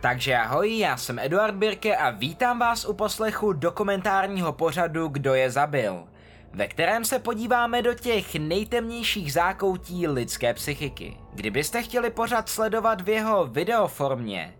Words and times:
Takže 0.00 0.36
ahoj, 0.36 0.78
já 0.78 0.96
jsem 0.96 1.18
Eduard 1.18 1.54
Birke 1.54 1.96
a 1.96 2.10
vítám 2.10 2.58
vás 2.58 2.84
u 2.84 2.92
poslechu 2.92 3.52
dokumentárního 3.52 4.52
pořadu 4.52 5.08
Kdo 5.08 5.34
je 5.34 5.50
zabil, 5.50 6.04
ve 6.52 6.68
kterém 6.68 7.04
se 7.04 7.18
podíváme 7.18 7.82
do 7.82 7.94
těch 7.94 8.34
nejtemnějších 8.34 9.32
zákoutí 9.32 10.08
lidské 10.08 10.54
psychiky. 10.54 11.16
Kdybyste 11.32 11.82
chtěli 11.82 12.10
pořad 12.10 12.48
sledovat 12.48 13.00
v 13.00 13.08
jeho 13.08 13.46
videoformě, 13.46 14.54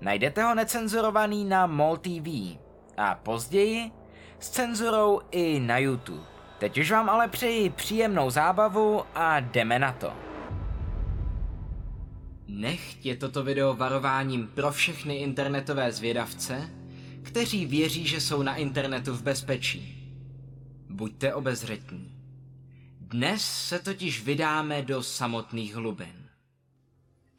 najdete 0.00 0.42
ho 0.42 0.54
necenzurovaný 0.54 1.44
na 1.44 1.66
MOL 1.66 1.96
TV 1.96 2.58
a 2.96 3.14
později 3.22 3.90
s 4.38 4.50
cenzurou 4.50 5.20
i 5.30 5.60
na 5.60 5.78
YouTube. 5.78 6.24
Teď 6.58 6.78
už 6.78 6.90
vám 6.90 7.10
ale 7.10 7.28
přeji 7.28 7.70
příjemnou 7.70 8.30
zábavu 8.30 9.02
a 9.14 9.40
jdeme 9.40 9.78
na 9.78 9.92
to. 9.92 10.25
Nechť 12.48 13.06
je 13.06 13.16
toto 13.16 13.42
video 13.44 13.74
varováním 13.74 14.46
pro 14.46 14.72
všechny 14.72 15.16
internetové 15.16 15.92
zvědavce, 15.92 16.70
kteří 17.22 17.66
věří, 17.66 18.06
že 18.06 18.20
jsou 18.20 18.42
na 18.42 18.56
internetu 18.56 19.12
v 19.12 19.22
bezpečí. 19.22 20.12
Buďte 20.88 21.34
obezřetní. 21.34 22.12
Dnes 23.00 23.44
se 23.68 23.78
totiž 23.78 24.24
vydáme 24.24 24.82
do 24.82 25.02
samotných 25.02 25.74
hlubin. 25.74 26.28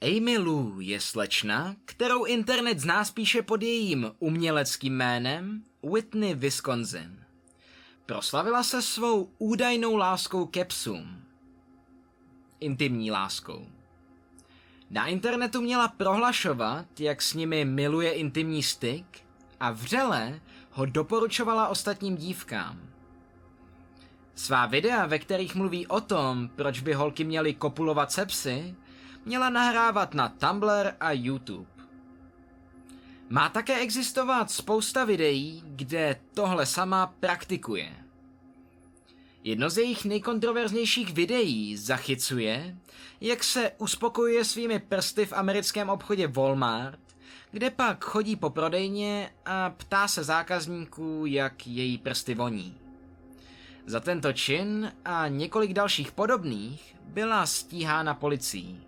Amy 0.02 0.38
Lou 0.38 0.80
je 0.80 1.00
slečna, 1.00 1.76
kterou 1.86 2.26
internet 2.26 2.80
zná 2.80 3.06
spíše 3.06 3.42
pod 3.42 3.62
jejím 3.62 4.12
uměleckým 4.20 4.94
jménem 4.94 5.64
Whitney 5.84 6.34
Wisconsin. 6.34 7.24
Proslavila 8.06 8.64
se 8.64 8.82
svou 8.82 9.32
údajnou 9.38 9.96
láskou 9.96 10.46
ke 10.46 10.66
psům. 10.66 11.22
Intimní 12.60 13.12
láskou. 13.12 13.68
Na 14.90 15.06
internetu 15.06 15.62
měla 15.62 15.88
prohlašovat, 15.88 17.00
jak 17.00 17.22
s 17.22 17.34
nimi 17.34 17.66
miluje 17.66 18.12
intimní 18.12 18.64
styk 18.64 19.06
a 19.60 19.72
vřele 19.72 20.40
ho 20.72 20.86
doporučovala 20.86 21.68
ostatním 21.68 22.16
dívkám. 22.16 22.80
Svá 24.36 24.66
videa, 24.66 25.06
ve 25.06 25.20
kterých 25.20 25.56
mluví 25.56 25.88
o 25.88 26.02
tom, 26.02 26.50
proč 26.56 26.80
by 26.80 26.94
holky 26.94 27.24
měly 27.24 27.54
kopulovat 27.54 28.12
se 28.12 28.26
psy, 28.26 28.76
měla 29.26 29.50
nahrávat 29.50 30.14
na 30.14 30.30
Tumblr 30.30 30.92
a 31.00 31.12
YouTube. 31.12 31.70
Má 33.30 33.50
také 33.50 33.80
existovat 33.80 34.52
spousta 34.52 35.06
videí, 35.06 35.64
kde 35.66 36.20
tohle 36.34 36.66
sama 36.66 37.14
praktikuje. 37.20 38.07
Jedno 39.48 39.70
z 39.70 39.78
jejich 39.78 40.06
nejkontroverznějších 40.06 41.14
videí 41.14 41.78
zachycuje, 41.78 42.78
jak 43.22 43.44
se 43.44 43.72
uspokojuje 43.78 44.46
svými 44.46 44.80
prsty 44.80 45.26
v 45.26 45.34
americkém 45.34 45.90
obchodě 45.90 46.28
Walmart, 46.28 47.00
kde 47.52 47.70
pak 47.70 48.04
chodí 48.06 48.36
po 48.36 48.50
prodejně 48.50 49.32
a 49.46 49.70
ptá 49.70 50.08
se 50.08 50.24
zákazníků, 50.24 51.26
jak 51.26 51.68
její 51.68 51.98
prsty 51.98 52.36
voní. 52.36 52.78
Za 53.86 54.00
tento 54.00 54.34
čin 54.34 54.92
a 55.06 55.28
několik 55.28 55.74
dalších 55.74 56.12
podobných 56.12 56.96
byla 57.04 57.46
stíhána 57.46 58.14
policií. 58.14 58.82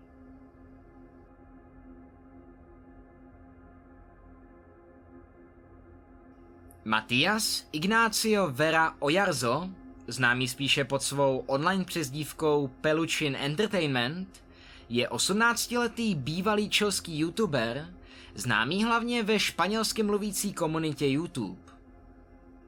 Matias 6.85 7.67
Ignacio 7.71 8.47
Vera 8.51 8.95
Ojarzo 8.99 9.69
známý 10.11 10.47
spíše 10.47 10.83
pod 10.83 11.03
svou 11.03 11.43
online 11.47 11.85
přezdívkou 11.85 12.67
Peluchin 12.81 13.37
Entertainment, 13.39 14.43
je 14.89 15.07
18-letý 15.07 16.15
bývalý 16.15 16.69
čilský 16.69 17.19
youtuber, 17.19 17.93
známý 18.35 18.83
hlavně 18.83 19.23
ve 19.23 19.39
španělsky 19.39 20.03
mluvící 20.03 20.53
komunitě 20.53 21.07
YouTube. 21.07 21.61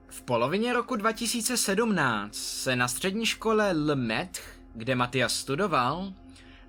V 0.07 0.21
polovině 0.21 0.73
roku 0.73 0.95
2017 0.95 2.35
se 2.35 2.75
na 2.75 2.87
střední 2.87 3.25
škole 3.25 3.71
Le 3.71 4.29
kde 4.73 4.95
Matias 4.95 5.35
studoval, 5.35 6.13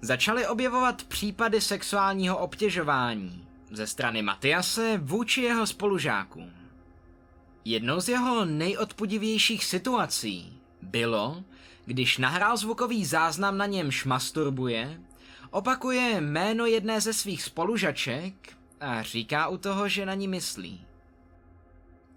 začaly 0.02 0.46
objevovat 0.46 1.04
případy 1.04 1.60
sexuálního 1.60 2.38
obtěžování 2.38 3.46
ze 3.70 3.86
strany 3.86 4.22
Matiase 4.22 5.00
vůči 5.02 5.42
jeho 5.42 5.66
spolužákům. 5.66 6.50
Jednou 7.64 8.00
z 8.00 8.08
jeho 8.08 8.44
nejodpudivějších 8.44 9.64
situací 9.64 10.61
bylo, 10.82 11.44
když 11.84 12.18
nahrál 12.18 12.56
zvukový 12.56 13.04
záznam 13.04 13.58
na 13.58 13.66
němž 13.66 14.04
masturbuje, 14.04 15.00
opakuje 15.50 16.20
jméno 16.20 16.66
jedné 16.66 17.00
ze 17.00 17.12
svých 17.12 17.42
spolužaček 17.42 18.34
a 18.80 19.02
říká 19.02 19.48
u 19.48 19.56
toho, 19.56 19.88
že 19.88 20.06
na 20.06 20.14
ní 20.14 20.28
myslí. 20.28 20.84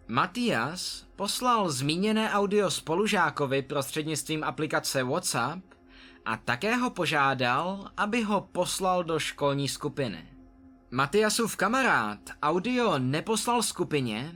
Matias 0.07 1.05
poslal 1.15 1.69
zmíněné 1.69 2.31
audio 2.31 2.71
spolužákovi 2.71 3.61
prostřednictvím 3.61 4.43
aplikace 4.43 5.03
WhatsApp 5.03 5.63
a 6.25 6.37
také 6.37 6.75
ho 6.75 6.89
požádal, 6.89 7.91
aby 7.97 8.23
ho 8.23 8.41
poslal 8.41 9.03
do 9.03 9.19
školní 9.19 9.69
skupiny. 9.69 10.25
Matiasův 10.91 11.55
kamarád 11.55 12.19
audio 12.41 12.99
neposlal 12.99 13.63
skupině, 13.63 14.35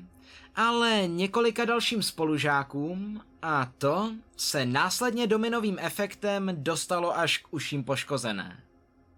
ale 0.56 1.08
několika 1.08 1.66
dalším 1.66 2.04
spolužákům 2.04 3.22
a 3.42 3.72
to 3.78 4.12
se 4.38 4.66
následně 4.66 5.28
dominovým 5.28 5.78
efektem 5.80 6.52
dostalo 6.54 7.18
až 7.18 7.38
k 7.38 7.54
uším 7.54 7.84
poškozené. 7.84 8.64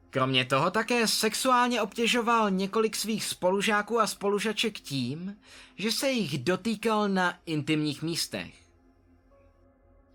Kromě 0.10 0.46
toho 0.46 0.72
také 0.72 1.08
sexuálně 1.08 1.82
obtěžoval 1.82 2.52
několik 2.52 2.96
svých 2.96 3.26
spolužáků 3.26 4.00
a 4.00 4.08
spolužaček 4.08 4.80
tím, 4.80 5.38
že 5.76 5.92
se 5.92 6.10
jich 6.10 6.38
dotýkal 6.38 7.10
na 7.10 7.38
intimních 7.46 8.02
místech. 8.02 8.54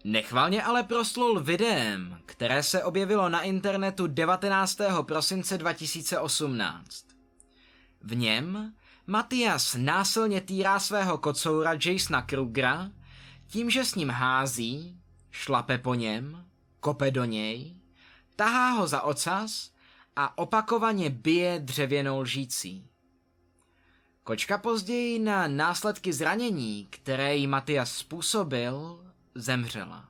Nechvalně 0.04 0.62
ale 0.62 0.82
proslul 0.82 1.40
videem, 1.40 2.18
které 2.26 2.62
se 2.62 2.84
objevilo 2.84 3.28
na 3.28 3.42
internetu 3.42 4.06
19. 4.06 4.78
prosince 5.02 5.58
2018. 5.58 7.06
V 8.02 8.16
něm 8.16 8.74
Matias 9.06 9.76
násilně 9.78 10.40
týrá 10.40 10.80
svého 10.80 11.18
kocoura 11.18 11.72
Jasona 11.84 12.22
Krugera 12.22 12.90
tím, 13.46 13.70
že 13.70 13.84
s 13.84 13.94
ním 13.94 14.10
hází, 14.10 15.00
šlape 15.30 15.78
po 15.78 15.94
něm, 15.94 16.46
kope 16.80 17.10
do 17.10 17.24
něj, 17.24 17.76
tahá 18.36 18.70
ho 18.70 18.86
za 18.86 19.02
ocas 19.02 19.70
a 20.16 20.38
opakovaně 20.38 21.10
bije 21.10 21.58
dřevěnou 21.58 22.20
lžící. 22.20 22.88
Kočka 24.24 24.58
později 24.58 25.18
na 25.18 25.48
následky 25.48 26.12
zranění, 26.12 26.86
které 26.90 27.36
jí 27.36 27.46
Matias 27.46 27.92
způsobil, 27.92 29.04
zemřela. 29.34 30.08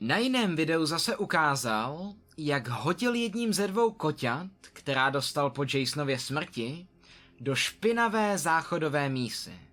Na 0.00 0.16
jiném 0.16 0.56
videu 0.56 0.86
zase 0.86 1.16
ukázal, 1.16 2.14
jak 2.36 2.68
hodil 2.68 3.14
jedním 3.14 3.52
ze 3.52 3.68
dvou 3.68 3.90
koťat, 3.90 4.46
která 4.60 5.10
dostal 5.10 5.50
po 5.50 5.64
Jasonově 5.74 6.18
smrti, 6.18 6.86
do 7.40 7.54
špinavé 7.54 8.38
záchodové 8.38 9.08
mísy. 9.08 9.69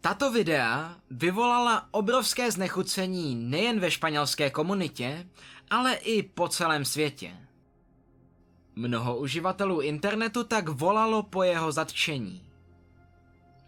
Tato 0.00 0.30
videa 0.30 0.96
vyvolala 1.10 1.88
obrovské 1.90 2.50
znechucení 2.50 3.34
nejen 3.34 3.80
ve 3.80 3.90
španělské 3.90 4.50
komunitě, 4.50 5.26
ale 5.70 5.94
i 5.94 6.22
po 6.22 6.48
celém 6.48 6.84
světě. 6.84 7.36
Mnoho 8.76 9.16
uživatelů 9.16 9.80
internetu 9.80 10.44
tak 10.44 10.68
volalo 10.68 11.22
po 11.22 11.42
jeho 11.42 11.72
zatčení. 11.72 12.42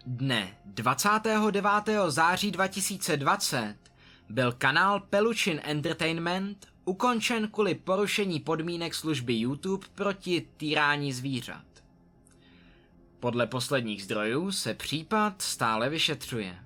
Dne 0.07 0.59
29. 0.65 1.67
září 2.09 2.51
2020 2.51 3.77
byl 4.29 4.53
kanál 4.53 5.01
Peluchin 5.01 5.61
Entertainment 5.65 6.67
ukončen 6.85 7.49
kvůli 7.49 7.75
porušení 7.75 8.41
podmínek 8.41 8.95
služby 8.95 9.35
YouTube 9.35 9.87
proti 9.95 10.49
týrání 10.57 11.13
zvířat. 11.13 11.72
Podle 13.23 13.47
posledních 13.47 14.05
zdrojů 14.05 14.53
se 14.53 14.75
případ 14.75 15.43
stále 15.43 15.89
vyšetřuje. 15.89 16.59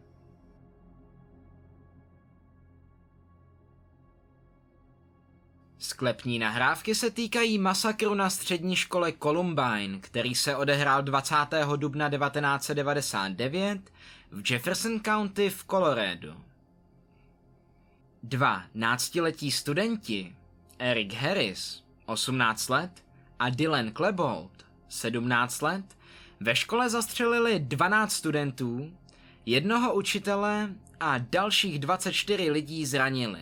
Sklepní 5.78 6.38
nahrávky 6.38 6.94
se 6.94 7.10
týkají 7.10 7.58
masakru 7.58 8.14
na 8.14 8.30
střední 8.30 8.76
škole 8.76 9.12
Columbine, 9.22 9.98
který 10.00 10.34
se 10.34 10.56
odehrál 10.56 11.02
20. 11.02 11.34
dubna 11.76 12.10
1999 12.10 13.92
v 14.30 14.50
Jefferson 14.50 15.00
County 15.00 15.50
v 15.50 15.64
Colorado. 15.64 16.36
Dva 18.22 18.62
náctiletí 18.74 19.50
studenti, 19.50 20.36
Eric 20.78 21.14
Harris, 21.14 21.84
18 22.06 22.68
let, 22.68 23.04
a 23.38 23.50
Dylan 23.50 23.90
Klebold, 23.90 24.66
17 24.88 25.62
let, 25.62 25.96
ve 26.40 26.56
škole 26.56 26.90
zastřelili 26.90 27.58
12 27.58 28.12
studentů, 28.12 28.92
jednoho 29.46 29.94
učitele 29.94 30.70
a 31.00 31.18
dalších 31.18 31.78
24 31.78 32.50
lidí 32.50 32.86
zranili. 32.86 33.40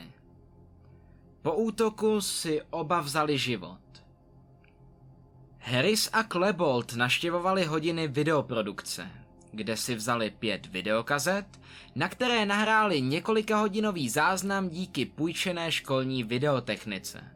Po 1.42 1.54
útoku 1.54 2.20
si 2.20 2.62
oba 2.70 3.00
vzali 3.00 3.38
život. 3.38 3.78
Harris 5.58 6.10
a 6.12 6.22
Klebold 6.22 6.94
naštěvovali 6.94 7.64
hodiny 7.64 8.08
videoprodukce, 8.08 9.10
kde 9.52 9.76
si 9.76 9.94
vzali 9.94 10.30
pět 10.30 10.66
videokazet, 10.66 11.46
na 11.94 12.08
které 12.08 12.46
nahráli 12.46 13.00
několika 13.00 13.56
hodinový 13.56 14.08
záznam 14.08 14.68
díky 14.68 15.06
půjčené 15.06 15.72
školní 15.72 16.24
videotechnice. 16.24 17.33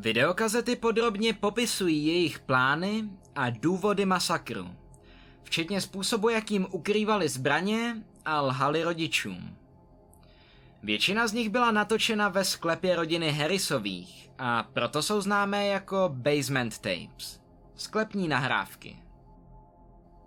Videokazety 0.00 0.76
podrobně 0.76 1.32
popisují 1.32 2.06
jejich 2.06 2.38
plány 2.38 3.04
a 3.34 3.50
důvody 3.50 4.06
masakru, 4.06 4.70
včetně 5.42 5.80
způsobu, 5.80 6.28
jakým 6.28 6.66
ukrývali 6.70 7.28
zbraně 7.28 8.02
a 8.24 8.40
lhali 8.40 8.82
rodičům. 8.84 9.56
Většina 10.82 11.26
z 11.26 11.32
nich 11.32 11.48
byla 11.48 11.70
natočena 11.70 12.28
ve 12.28 12.44
sklepě 12.44 12.96
rodiny 12.96 13.32
Harrisových 13.32 14.30
a 14.38 14.62
proto 14.62 15.02
jsou 15.02 15.20
známé 15.20 15.66
jako 15.66 16.10
basement 16.12 16.78
tapes, 16.78 17.40
sklepní 17.76 18.28
nahrávky. 18.28 18.96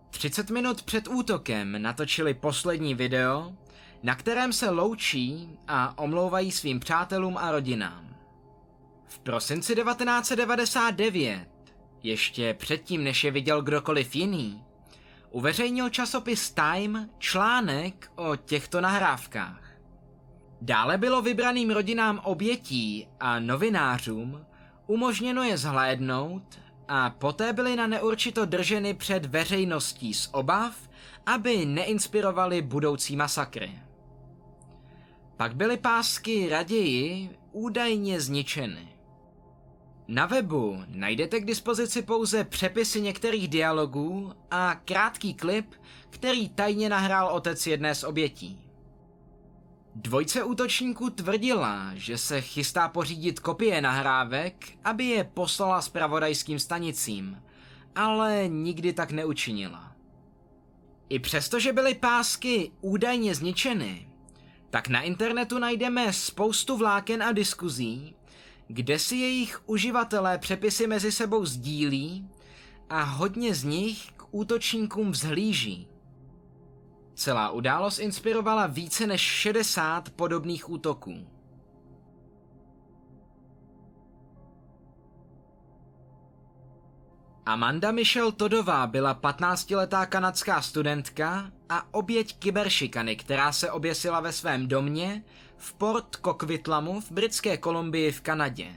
30 0.10 0.50
minut 0.50 0.84
před 0.84 1.08
útokem 1.08 1.82
natočili 1.82 2.34
poslední 2.34 2.96
video, 2.96 3.54
na 4.04 4.16
kterém 4.16 4.54
se 4.54 4.70
loučí 4.70 5.50
a 5.68 5.98
omlouvají 5.98 6.52
svým 6.52 6.80
přátelům 6.80 7.38
a 7.38 7.52
rodinám. 7.52 8.11
V 9.12 9.20
prosinci 9.20 9.76
1999, 9.76 11.48
ještě 12.04 12.54
předtím 12.54 13.04
než 13.04 13.24
je 13.24 13.32
viděl 13.32 13.62
kdokoliv 13.62 14.16
jiný, 14.16 14.64
uveřejnil 15.32 15.90
časopis 15.90 16.52
Time 16.52 17.10
článek 17.18 18.12
o 18.16 18.36
těchto 18.36 18.82
nahrávkách. 18.82 19.72
Dále 20.62 20.98
bylo 20.98 21.22
vybraným 21.22 21.72
rodinám 21.72 22.22
obětí 22.24 23.08
a 23.20 23.40
novinářům 23.40 24.46
umožněno 24.88 25.44
je 25.44 25.58
zhlédnout 25.58 26.60
a 26.88 27.10
poté 27.10 27.54
byly 27.54 27.76
na 27.76 27.88
neurčito 27.88 28.46
drženy 28.46 28.94
před 28.94 29.26
veřejností 29.26 30.14
z 30.14 30.30
obav, 30.32 30.90
aby 31.26 31.66
neinspirovali 31.66 32.62
budoucí 32.62 33.16
masakry. 33.16 33.80
Pak 35.38 35.56
byly 35.56 35.78
pásky 35.78 36.50
raději 36.50 37.30
údajně 37.52 38.22
zničeny. 38.22 38.91
Na 40.12 40.26
webu 40.26 40.84
najdete 40.88 41.40
k 41.40 41.46
dispozici 41.46 42.02
pouze 42.02 42.44
přepisy 42.44 43.02
některých 43.02 43.48
dialogů 43.48 44.34
a 44.52 44.76
krátký 44.76 45.34
klip, 45.34 45.76
který 46.10 46.50
tajně 46.50 46.90
nahrál 46.90 47.28
otec 47.28 47.68
jedné 47.68 47.96
z 47.96 48.04
obětí. 48.04 48.62
Dvojce 49.96 50.44
útočníků 50.44 51.10
tvrdila, 51.10 51.92
že 51.94 52.18
se 52.18 52.42
chystá 52.42 52.88
pořídit 52.88 53.40
kopie 53.40 53.82
nahrávek, 53.82 54.66
aby 54.84 55.06
je 55.06 55.24
poslala 55.24 55.82
spravodajským 55.82 56.60
stanicím, 56.60 57.42
ale 57.96 58.48
nikdy 58.48 58.94
tak 58.94 59.12
neučinila. 59.12 59.96
I 61.10 61.20
přesto, 61.20 61.60
že 61.60 61.74
byly 61.74 61.96
pásky 61.96 62.72
údajně 62.82 63.36
zničeny, 63.36 64.10
tak 64.70 64.88
na 64.88 65.02
internetu 65.02 65.60
najdeme 65.60 66.14
spoustu 66.14 66.78
vláken 66.78 67.24
a 67.24 67.32
diskuzí, 67.32 68.16
kde 68.72 69.00
si 69.00 69.16
jejich 69.16 69.62
uživatelé 69.66 70.38
přepisy 70.38 70.88
mezi 70.88 71.12
sebou 71.12 71.46
sdílí 71.46 72.30
a 72.90 73.04
hodně 73.04 73.56
z 73.56 73.64
nich 73.64 74.12
k 74.18 74.24
útočníkům 74.32 75.12
vzhlíží. 75.12 75.88
Celá 77.14 77.50
událost 77.50 78.00
inspirovala 78.00 78.68
více 78.68 79.08
než 79.08 79.22
60 79.22 80.10
podobných 80.10 80.70
útoků. 80.70 81.28
Amanda 87.46 87.92
Michelle 87.92 88.32
Todová 88.32 88.88
byla 88.88 89.16
15-letá 89.16 90.06
kanadská 90.06 90.62
studentka 90.62 91.52
a 91.70 91.94
oběť 91.94 92.38
kyberšikany, 92.40 93.16
která 93.16 93.52
se 93.52 93.72
oběsila 93.72 94.20
ve 94.20 94.32
svém 94.32 94.68
domě 94.68 95.24
v 95.58 95.74
Port 95.74 96.16
Coquitlamu 96.26 97.02
v 97.02 97.12
britské 97.12 97.58
Kolumbii 97.58 98.12
v 98.12 98.22
Kanadě. 98.22 98.76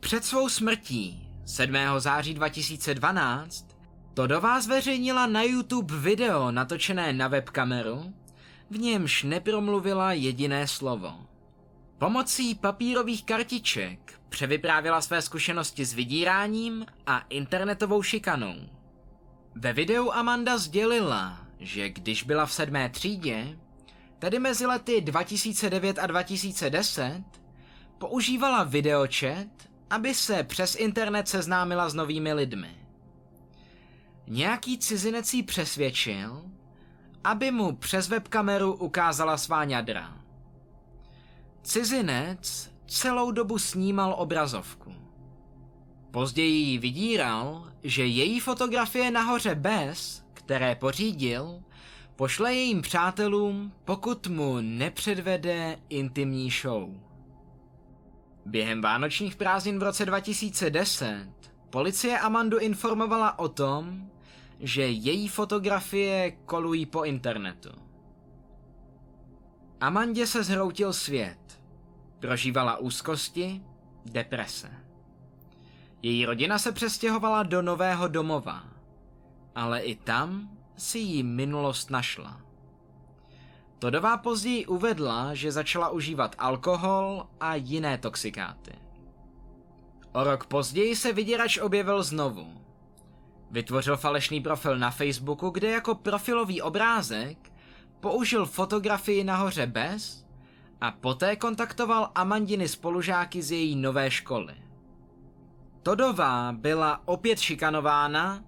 Před 0.00 0.24
svou 0.24 0.48
smrtí 0.48 1.28
7. 1.46 1.74
září 1.98 2.34
2012 2.34 3.66
Todová 4.14 4.60
zveřejnila 4.60 5.26
na 5.26 5.42
YouTube 5.42 5.96
video 5.98 6.50
natočené 6.50 7.12
na 7.12 7.28
webkameru, 7.28 8.14
v 8.70 8.78
němž 8.78 9.22
nepromluvila 9.22 10.12
jediné 10.12 10.66
slovo. 10.66 11.12
Pomocí 11.98 12.54
papírových 12.54 13.24
kartiček 13.24 14.19
převyprávila 14.30 15.00
své 15.00 15.22
zkušenosti 15.22 15.84
s 15.84 15.94
vydíráním 15.94 16.86
a 17.06 17.18
internetovou 17.18 18.02
šikanou. 18.02 18.54
Ve 19.54 19.72
videu 19.72 20.10
Amanda 20.10 20.58
sdělila, 20.58 21.46
že 21.58 21.88
když 21.88 22.22
byla 22.22 22.46
v 22.46 22.52
sedmé 22.52 22.88
třídě, 22.88 23.58
tedy 24.18 24.38
mezi 24.38 24.66
lety 24.66 25.00
2009 25.00 25.98
a 25.98 26.06
2010, 26.06 27.24
používala 27.98 28.64
videočet, 28.64 29.48
aby 29.90 30.14
se 30.14 30.44
přes 30.44 30.74
internet 30.74 31.28
seznámila 31.28 31.88
s 31.88 31.94
novými 31.94 32.32
lidmi. 32.32 32.76
Nějaký 34.26 34.78
cizinec 34.78 35.34
jí 35.34 35.42
přesvědčil, 35.42 36.42
aby 37.24 37.50
mu 37.50 37.76
přes 37.76 38.08
webkameru 38.08 38.74
ukázala 38.74 39.36
svá 39.36 39.64
ňadra. 39.64 40.16
Cizinec 41.62 42.69
celou 42.90 43.30
dobu 43.30 43.58
snímal 43.58 44.14
obrazovku. 44.18 44.94
Později 46.10 46.56
jí 46.56 46.78
vydíral, 46.78 47.72
že 47.82 48.06
její 48.06 48.40
fotografie 48.40 49.10
nahoře 49.10 49.54
bez, 49.54 50.24
které 50.34 50.74
pořídil, 50.74 51.62
pošle 52.16 52.54
jejím 52.54 52.82
přátelům, 52.82 53.72
pokud 53.84 54.26
mu 54.26 54.56
nepředvede 54.60 55.78
intimní 55.88 56.50
show. 56.50 56.90
Během 58.46 58.82
vánočních 58.82 59.36
prázdnin 59.36 59.78
v 59.78 59.82
roce 59.82 60.06
2010 60.06 61.26
policie 61.70 62.18
Amandu 62.18 62.58
informovala 62.58 63.38
o 63.38 63.48
tom, 63.48 64.10
že 64.60 64.82
její 64.82 65.28
fotografie 65.28 66.30
kolují 66.30 66.86
po 66.86 67.04
internetu. 67.04 67.70
Amandě 69.80 70.26
se 70.26 70.44
zhroutil 70.44 70.92
svět. 70.92 71.39
Prožívala 72.20 72.76
úzkosti, 72.76 73.62
deprese. 74.04 74.70
Její 76.02 76.26
rodina 76.26 76.58
se 76.58 76.72
přestěhovala 76.72 77.42
do 77.42 77.62
nového 77.62 78.08
domova, 78.08 78.64
ale 79.54 79.80
i 79.80 79.94
tam 79.94 80.50
si 80.76 80.98
jí 80.98 81.22
minulost 81.22 81.90
našla. 81.90 82.40
Todová 83.78 84.16
později 84.16 84.66
uvedla, 84.66 85.34
že 85.34 85.52
začala 85.52 85.88
užívat 85.88 86.36
alkohol 86.38 87.26
a 87.40 87.54
jiné 87.54 87.98
toxikáty. 87.98 88.72
O 90.12 90.24
rok 90.24 90.46
později 90.46 90.96
se 90.96 91.12
vyděrač 91.12 91.58
objevil 91.58 92.02
znovu 92.02 92.60
Vytvořil 93.50 93.96
falešný 93.96 94.40
profil 94.40 94.78
na 94.78 94.90
Facebooku, 94.90 95.50
kde 95.50 95.70
jako 95.70 95.94
profilový 95.94 96.62
obrázek 96.62 97.52
použil 98.00 98.46
fotografii 98.46 99.24
nahoře 99.24 99.66
bez 99.66 100.26
a 100.80 100.90
poté 100.90 101.36
kontaktoval 101.36 102.10
Amandiny 102.14 102.68
spolužáky 102.68 103.42
z 103.42 103.50
její 103.52 103.76
nové 103.76 104.10
školy. 104.10 104.54
Todová 105.82 106.52
byla 106.52 107.00
opět 107.04 107.38
šikanována 107.38 108.44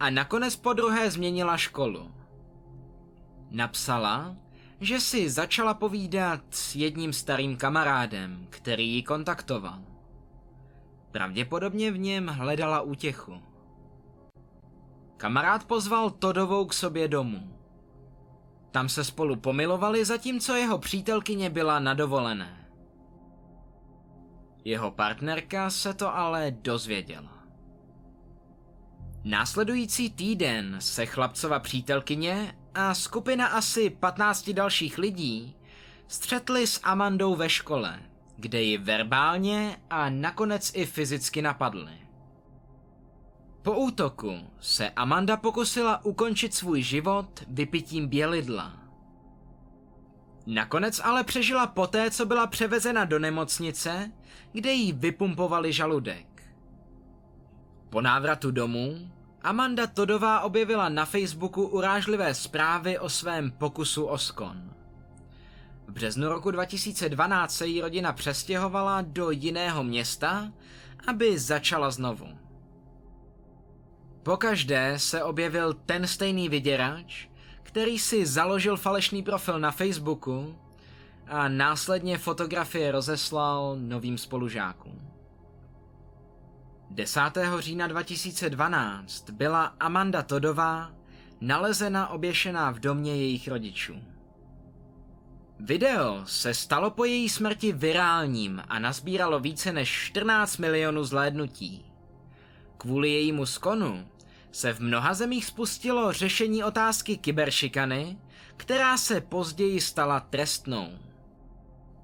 a 0.00 0.10
nakonec 0.10 0.56
po 0.56 0.72
druhé 0.72 1.10
změnila 1.10 1.56
školu. 1.56 2.14
Napsala, 3.50 4.36
že 4.80 5.00
si 5.00 5.30
začala 5.30 5.74
povídat 5.74 6.40
s 6.50 6.76
jedním 6.76 7.12
starým 7.12 7.56
kamarádem, 7.56 8.46
který 8.50 8.94
ji 8.94 9.02
kontaktoval. 9.02 9.78
Pravděpodobně 11.10 11.90
v 11.90 11.98
něm 11.98 12.26
hledala 12.26 12.80
útěchu. 12.80 13.42
Kamarád 15.16 15.64
pozval 15.64 16.10
Todovou 16.10 16.66
k 16.66 16.72
sobě 16.72 17.08
domů. 17.08 17.53
Tam 18.74 18.88
se 18.88 19.04
spolu 19.04 19.36
pomilovali, 19.36 20.04
zatímco 20.04 20.54
jeho 20.54 20.78
přítelkyně 20.78 21.50
byla 21.50 21.78
na 21.78 21.94
dovolené. 21.94 22.68
Jeho 24.64 24.90
partnerka 24.90 25.70
se 25.70 25.94
to 25.94 26.16
ale 26.16 26.50
dozvěděla. 26.50 27.44
Následující 29.24 30.10
týden 30.10 30.76
se 30.78 31.06
chlapcova 31.06 31.58
přítelkyně 31.58 32.56
a 32.74 32.94
skupina 32.94 33.46
asi 33.46 33.90
15 33.90 34.50
dalších 34.50 34.98
lidí 34.98 35.56
střetli 36.08 36.66
s 36.66 36.80
Amandou 36.82 37.34
ve 37.34 37.48
škole, 37.48 38.02
kde 38.36 38.62
ji 38.62 38.78
verbálně 38.78 39.76
a 39.90 40.10
nakonec 40.10 40.72
i 40.74 40.86
fyzicky 40.86 41.42
napadli. 41.42 42.03
Po 43.64 43.72
útoku 43.72 44.38
se 44.60 44.90
Amanda 44.90 45.36
pokusila 45.36 46.04
ukončit 46.04 46.54
svůj 46.54 46.82
život 46.82 47.44
vypitím 47.48 48.08
bělidla. 48.08 48.72
Nakonec 50.46 51.00
ale 51.04 51.24
přežila 51.24 51.66
poté, 51.66 52.10
co 52.10 52.26
byla 52.26 52.46
převezena 52.46 53.04
do 53.04 53.18
nemocnice, 53.18 54.12
kde 54.52 54.72
jí 54.72 54.92
vypumpovali 54.92 55.72
žaludek. 55.72 56.42
Po 57.90 58.00
návratu 58.00 58.50
domů 58.50 59.10
Amanda 59.42 59.86
Todová 59.86 60.40
objevila 60.40 60.88
na 60.88 61.04
Facebooku 61.04 61.66
urážlivé 61.66 62.34
zprávy 62.34 62.98
o 62.98 63.08
svém 63.08 63.50
pokusu 63.50 64.04
o 64.04 64.18
skon. 64.18 64.74
V 65.86 65.92
březnu 65.92 66.28
roku 66.28 66.50
2012 66.50 67.54
se 67.54 67.66
jí 67.66 67.80
rodina 67.80 68.12
přestěhovala 68.12 69.02
do 69.02 69.30
jiného 69.30 69.84
města, 69.84 70.52
aby 71.06 71.38
začala 71.38 71.90
znovu. 71.90 72.43
Pokaždé 74.24 74.98
se 74.98 75.22
objevil 75.22 75.74
ten 75.74 76.06
stejný 76.06 76.48
vyděrač, 76.48 77.28
který 77.62 77.98
si 77.98 78.26
založil 78.26 78.76
falešný 78.76 79.22
profil 79.22 79.58
na 79.58 79.70
Facebooku 79.70 80.58
a 81.26 81.48
následně 81.48 82.18
fotografie 82.18 82.92
rozeslal 82.92 83.76
novým 83.78 84.18
spolužákům. 84.18 85.10
10. 86.90 87.20
října 87.58 87.86
2012 87.86 89.30
byla 89.30 89.64
Amanda 89.80 90.22
Todová 90.22 90.92
nalezena 91.40 92.08
oběšená 92.08 92.70
v 92.70 92.78
domě 92.78 93.16
jejich 93.16 93.48
rodičů. 93.48 93.94
Video 95.60 96.22
se 96.26 96.54
stalo 96.54 96.90
po 96.90 97.04
její 97.04 97.28
smrti 97.28 97.72
virálním 97.72 98.62
a 98.68 98.78
nazbíralo 98.78 99.40
více 99.40 99.72
než 99.72 99.88
14 99.88 100.56
milionů 100.58 101.04
zhlédnutí. 101.04 101.84
Kvůli 102.76 103.10
jejímu 103.10 103.46
skonu 103.46 104.06
se 104.54 104.72
v 104.72 104.80
mnoha 104.80 105.14
zemích 105.14 105.44
spustilo 105.44 106.12
řešení 106.12 106.64
otázky 106.64 107.16
kyberšikany, 107.16 108.18
která 108.56 108.96
se 108.96 109.20
později 109.20 109.80
stala 109.80 110.20
trestnou. 110.20 110.88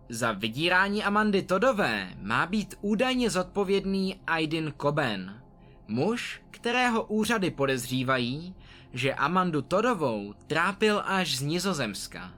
Za 0.09 0.33
vydírání 0.33 1.05
Amandy 1.05 1.43
Todové 1.43 2.15
má 2.23 2.47
být 2.47 2.75
údajně 2.81 3.31
zodpovědný 3.31 4.21
Aydin 4.27 4.73
Koben, 4.77 5.43
muž, 5.89 6.43
kterého 6.51 7.05
úřady 7.05 7.51
podezřívají, 7.51 8.55
že 8.93 9.15
Amandu 9.15 9.63
Todovou 9.63 10.35
trápil 10.47 11.03
až 11.07 11.37
z 11.37 11.41
Nizozemska. 11.41 12.33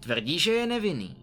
Tvrdí, 0.00 0.38
že 0.38 0.52
je 0.52 0.66
nevinný. 0.66 1.16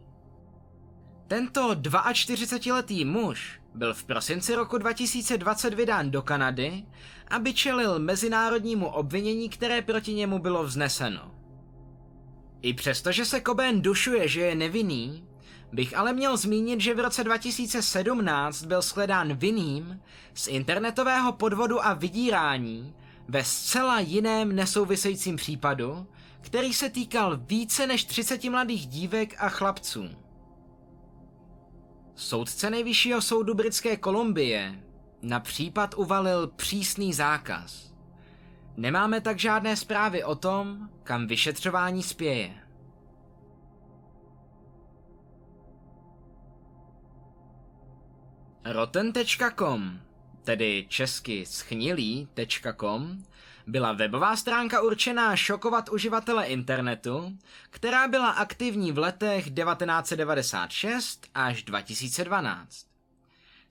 Tento 1.28 1.72
42-letý 1.72 3.06
muž 3.06 3.60
byl 3.76 3.94
v 3.94 4.04
prosinci 4.04 4.56
roku 4.56 4.78
2020 4.78 5.74
vydán 5.74 6.12
do 6.12 6.22
Kanady, 6.22 6.86
aby 7.28 7.54
čelil 7.54 8.00
mezinárodnímu 8.00 8.88
obvinění, 8.88 9.50
které 9.50 9.82
proti 9.82 10.14
němu 10.14 10.40
bylo 10.40 10.64
vzneseno. 10.64 11.32
I 12.62 12.74
přesto, 12.74 13.12
že 13.12 13.26
se 13.26 13.42
Cobain 13.42 13.82
dušuje, 13.82 14.28
že 14.28 14.42
je 14.42 14.56
nevinný, 14.56 15.24
bych 15.72 15.98
ale 15.98 16.14
měl 16.14 16.38
zmínit, 16.38 16.82
že 16.82 16.94
v 16.94 17.00
roce 17.00 17.24
2017 17.24 18.64
byl 18.64 18.82
shledán 18.82 19.34
vinným 19.34 20.02
z 20.34 20.48
internetového 20.48 21.32
podvodu 21.32 21.86
a 21.86 21.94
vydírání 21.94 22.94
ve 23.28 23.44
zcela 23.44 24.00
jiném 24.00 24.56
nesouvisejícím 24.56 25.36
případu, 25.36 26.08
který 26.42 26.74
se 26.74 26.90
týkal 26.90 27.38
více 27.38 27.88
než 27.88 28.06
30 28.06 28.44
mladých 28.44 28.88
dívek 28.88 29.36
a 29.38 29.50
chlapců. 29.50 30.25
Soudce 32.16 32.70
nejvyššího 32.70 33.22
soudu 33.22 33.54
Britské 33.54 33.98
Kolumbie 33.98 34.84
na 35.22 35.40
případ 35.40 35.94
uvalil 35.98 36.48
přísný 36.48 37.14
zákaz. 37.14 37.94
Nemáme 38.78 39.22
tak 39.22 39.40
žádné 39.40 39.76
zprávy 39.76 40.24
o 40.24 40.36
tom, 40.36 40.90
kam 41.04 41.28
vyšetřování 41.28 42.04
spěje. 42.04 42.54
Rotten.com, 48.66 50.00
tedy 50.44 50.86
česky 50.90 51.46
schnilý.com, 51.46 53.24
byla 53.68 53.94
webová 53.94 54.36
stránka 54.36 54.82
určená 54.82 55.36
šokovat 55.36 55.90
uživatele 55.90 56.46
internetu, 56.46 57.38
která 57.70 58.08
byla 58.08 58.30
aktivní 58.30 58.92
v 58.92 58.98
letech 58.98 59.44
1996 59.44 61.28
až 61.36 61.64
2012. 61.64 62.86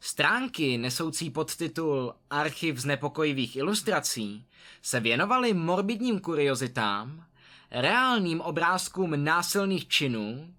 Stránky 0.00 0.78
nesoucí 0.78 1.30
podtitul 1.30 2.14
Archiv 2.30 2.78
znepokojivých 2.78 3.56
ilustrací 3.56 4.46
se 4.82 5.00
věnovaly 5.00 5.54
morbidním 5.54 6.20
kuriozitám, 6.20 7.24
reálným 7.70 8.40
obrázkům 8.40 9.24
násilných 9.24 9.88
činů, 9.88 10.54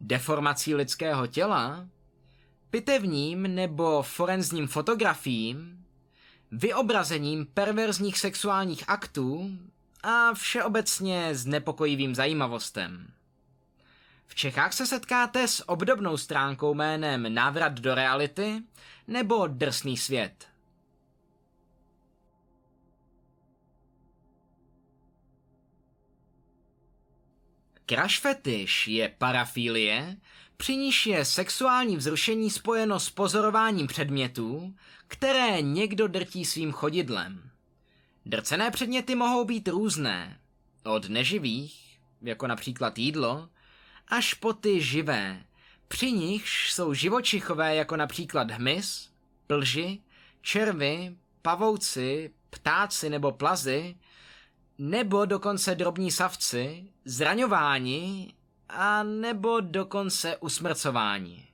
deformací 0.00 0.74
lidského 0.74 1.26
těla, 1.26 1.86
pitevním 2.70 3.42
nebo 3.42 4.02
forenzním 4.02 4.66
fotografiím, 4.66 5.79
vyobrazením 6.52 7.46
perverzních 7.46 8.18
sexuálních 8.18 8.84
aktů 8.88 9.50
a 10.02 10.34
všeobecně 10.34 11.34
s 11.34 11.46
nepokojivým 11.46 12.14
zajímavostem. 12.14 13.12
V 14.26 14.34
Čechách 14.34 14.72
se 14.72 14.86
setkáte 14.86 15.48
s 15.48 15.68
obdobnou 15.68 16.16
stránkou 16.16 16.74
jménem 16.74 17.34
Návrat 17.34 17.72
do 17.72 17.94
reality 17.94 18.62
nebo 19.08 19.46
Drsný 19.46 19.96
svět. 19.96 20.46
Crash 27.86 28.20
fetish 28.20 28.88
je 28.88 29.08
parafilie, 29.18 30.16
při 30.56 30.76
níž 30.76 31.06
je 31.06 31.24
sexuální 31.24 31.96
vzrušení 31.96 32.50
spojeno 32.50 33.00
s 33.00 33.10
pozorováním 33.10 33.86
předmětů, 33.86 34.74
které 35.10 35.62
někdo 35.62 36.08
drtí 36.08 36.44
svým 36.44 36.72
chodidlem. 36.72 37.50
Drcené 38.26 38.70
předměty 38.70 39.14
mohou 39.14 39.44
být 39.44 39.68
různé, 39.68 40.40
od 40.84 41.08
neživých, 41.08 41.98
jako 42.22 42.46
například 42.46 42.98
jídlo, 42.98 43.48
až 44.08 44.34
po 44.34 44.52
ty 44.52 44.80
živé, 44.80 45.44
při 45.88 46.12
nichž 46.12 46.72
jsou 46.72 46.94
živočichové 46.94 47.74
jako 47.74 47.96
například 47.96 48.50
hmyz, 48.50 49.10
plži, 49.46 50.00
červy, 50.42 51.16
pavouci, 51.42 52.30
ptáci 52.50 53.10
nebo 53.10 53.32
plazy, 53.32 53.96
nebo 54.78 55.24
dokonce 55.24 55.74
drobní 55.74 56.10
savci, 56.10 56.84
zraňování 57.04 58.34
a 58.68 59.02
nebo 59.02 59.60
dokonce 59.60 60.36
usmrcování. 60.36 61.49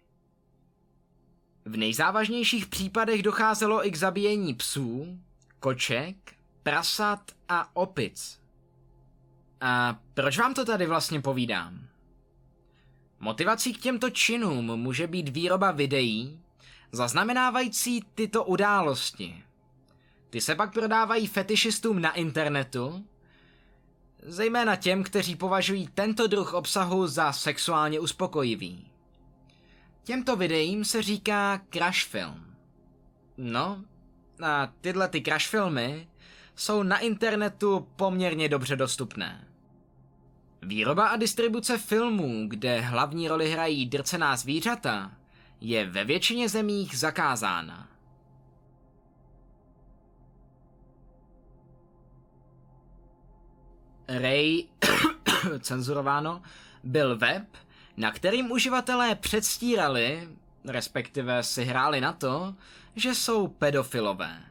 V 1.67 1.77
nejzávažnějších 1.77 2.67
případech 2.67 3.23
docházelo 3.23 3.87
i 3.87 3.91
k 3.91 3.97
zabíjení 3.97 4.55
psů, 4.55 5.19
koček, 5.61 6.17
prasat 6.63 7.33
a 7.49 7.77
opic. 7.77 8.41
A 9.61 10.01
proč 10.15 10.39
vám 10.39 10.55
to 10.55 10.65
tady 10.65 10.87
vlastně 10.87 11.21
povídám? 11.21 11.87
Motivací 13.21 13.75
k 13.75 13.81
těmto 13.81 14.11
činům 14.11 14.67
může 14.67 15.07
být 15.07 15.29
výroba 15.29 15.71
videí, 15.71 16.41
zaznamenávající 16.93 18.05
tyto 18.15 18.45
události. 18.45 19.43
Ty 20.31 20.41
se 20.41 20.55
pak 20.55 20.73
prodávají 20.73 21.27
fetišistům 21.27 22.01
na 22.01 22.13
internetu, 22.13 23.05
zejména 24.23 24.77
těm, 24.77 25.03
kteří 25.03 25.37
považují 25.37 25.89
tento 25.95 26.27
druh 26.27 26.55
obsahu 26.55 27.07
za 27.07 27.33
sexuálně 27.33 28.01
uspokojivý. 28.01 28.91
Těmto 30.07 30.37
videím 30.37 30.85
se 30.85 31.03
říká 31.03 31.61
crash 31.71 32.05
film. 32.05 32.57
No, 33.37 33.85
a 34.45 34.73
tyhle 34.81 35.09
ty 35.09 35.23
crash 35.23 35.47
filmy 35.47 36.09
jsou 36.55 36.83
na 36.83 36.99
internetu 36.99 37.89
poměrně 37.97 38.49
dobře 38.49 38.77
dostupné. 38.77 39.49
Výroba 40.63 41.09
a 41.09 41.17
distribuce 41.17 41.79
filmů, 41.79 42.49
kde 42.49 42.81
hlavní 42.81 43.29
roli 43.29 43.51
hrají 43.51 43.87
drcená 43.87 44.37
zvířata, 44.37 45.13
je 45.61 45.87
ve 45.87 46.05
většině 46.05 46.49
zemích 46.49 46.99
zakázána. 46.99 47.89
Ray, 54.09 54.65
cenzurováno, 55.61 56.43
byl 56.85 57.19
web, 57.19 57.45
na 57.97 58.11
kterým 58.13 58.51
uživatelé 58.51 59.15
předstírali, 59.15 60.29
respektive 60.65 61.43
si 61.43 61.65
hráli 61.65 62.01
na 62.01 62.13
to, 62.13 62.55
že 62.97 63.15
jsou 63.15 63.49
pedofilové. 63.49 64.43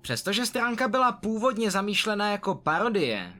Přestože 0.00 0.46
stránka 0.46 0.88
byla 0.88 1.12
původně 1.12 1.70
zamýšlena 1.70 2.30
jako 2.30 2.54
parodie, 2.54 3.32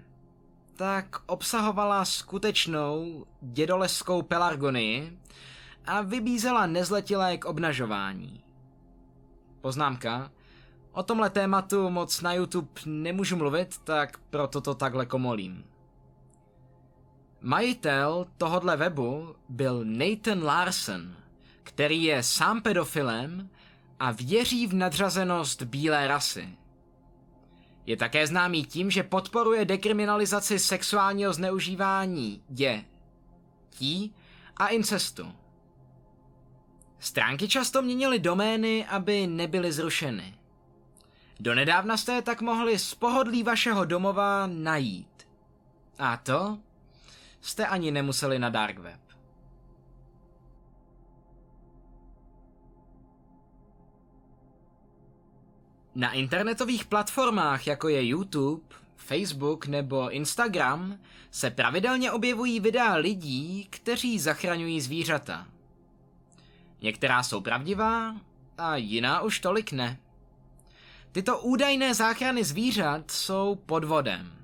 tak 0.76 1.16
obsahovala 1.26 2.04
skutečnou 2.04 3.26
dědoleskou 3.40 4.22
pelargonii 4.22 5.18
a 5.86 6.00
vybízela 6.00 6.66
nezletilé 6.66 7.38
k 7.38 7.44
obnažování. 7.44 8.42
Poznámka. 9.60 10.30
O 10.92 11.02
tomhle 11.02 11.30
tématu 11.30 11.90
moc 11.90 12.20
na 12.20 12.32
YouTube 12.32 12.68
nemůžu 12.86 13.36
mluvit, 13.36 13.78
tak 13.84 14.18
proto 14.30 14.60
to 14.60 14.74
takhle 14.74 15.06
komolím. 15.06 15.64
Majitel 17.42 18.26
tohodle 18.36 18.76
webu 18.76 19.36
byl 19.48 19.84
Nathan 19.84 20.44
Larson, 20.44 21.16
který 21.62 22.04
je 22.04 22.22
sám 22.22 22.62
pedofilem 22.62 23.50
a 23.98 24.12
věří 24.12 24.66
v 24.66 24.74
nadřazenost 24.74 25.62
bílé 25.62 26.08
rasy. 26.08 26.48
Je 27.86 27.96
také 27.96 28.26
známý 28.26 28.64
tím, 28.64 28.90
že 28.90 29.02
podporuje 29.02 29.64
dekriminalizaci 29.64 30.58
sexuálního 30.58 31.32
zneužívání 31.32 32.42
dětí 32.48 34.14
a 34.56 34.68
incestu. 34.68 35.32
Stránky 36.98 37.48
často 37.48 37.82
měnily 37.82 38.18
domény, 38.18 38.86
aby 38.86 39.26
nebyly 39.26 39.72
zrušeny. 39.72 40.34
Donedávna 41.40 41.96
jste 41.96 42.12
je 42.12 42.22
tak 42.22 42.40
mohli 42.40 42.78
z 42.78 42.94
pohodlí 42.94 43.42
vašeho 43.42 43.84
domova 43.84 44.46
najít. 44.46 45.28
A 45.98 46.16
to 46.16 46.58
jste 47.40 47.66
ani 47.66 47.90
nemuseli 47.90 48.38
na 48.38 48.48
dark 48.48 48.78
web. 48.78 49.00
Na 55.94 56.12
internetových 56.12 56.84
platformách, 56.84 57.66
jako 57.66 57.88
je 57.88 58.06
YouTube, 58.06 58.62
Facebook 58.96 59.66
nebo 59.66 60.10
Instagram, 60.10 60.98
se 61.30 61.50
pravidelně 61.50 62.12
objevují 62.12 62.60
videa 62.60 62.94
lidí, 62.94 63.66
kteří 63.70 64.18
zachraňují 64.18 64.80
zvířata. 64.80 65.46
Některá 66.80 67.22
jsou 67.22 67.40
pravdivá 67.40 68.16
a 68.58 68.76
jiná 68.76 69.20
už 69.20 69.40
tolik 69.40 69.72
ne. 69.72 70.00
Tyto 71.12 71.38
údajné 71.38 71.94
záchrany 71.94 72.44
zvířat 72.44 73.10
jsou 73.10 73.54
podvodem. 73.66 74.39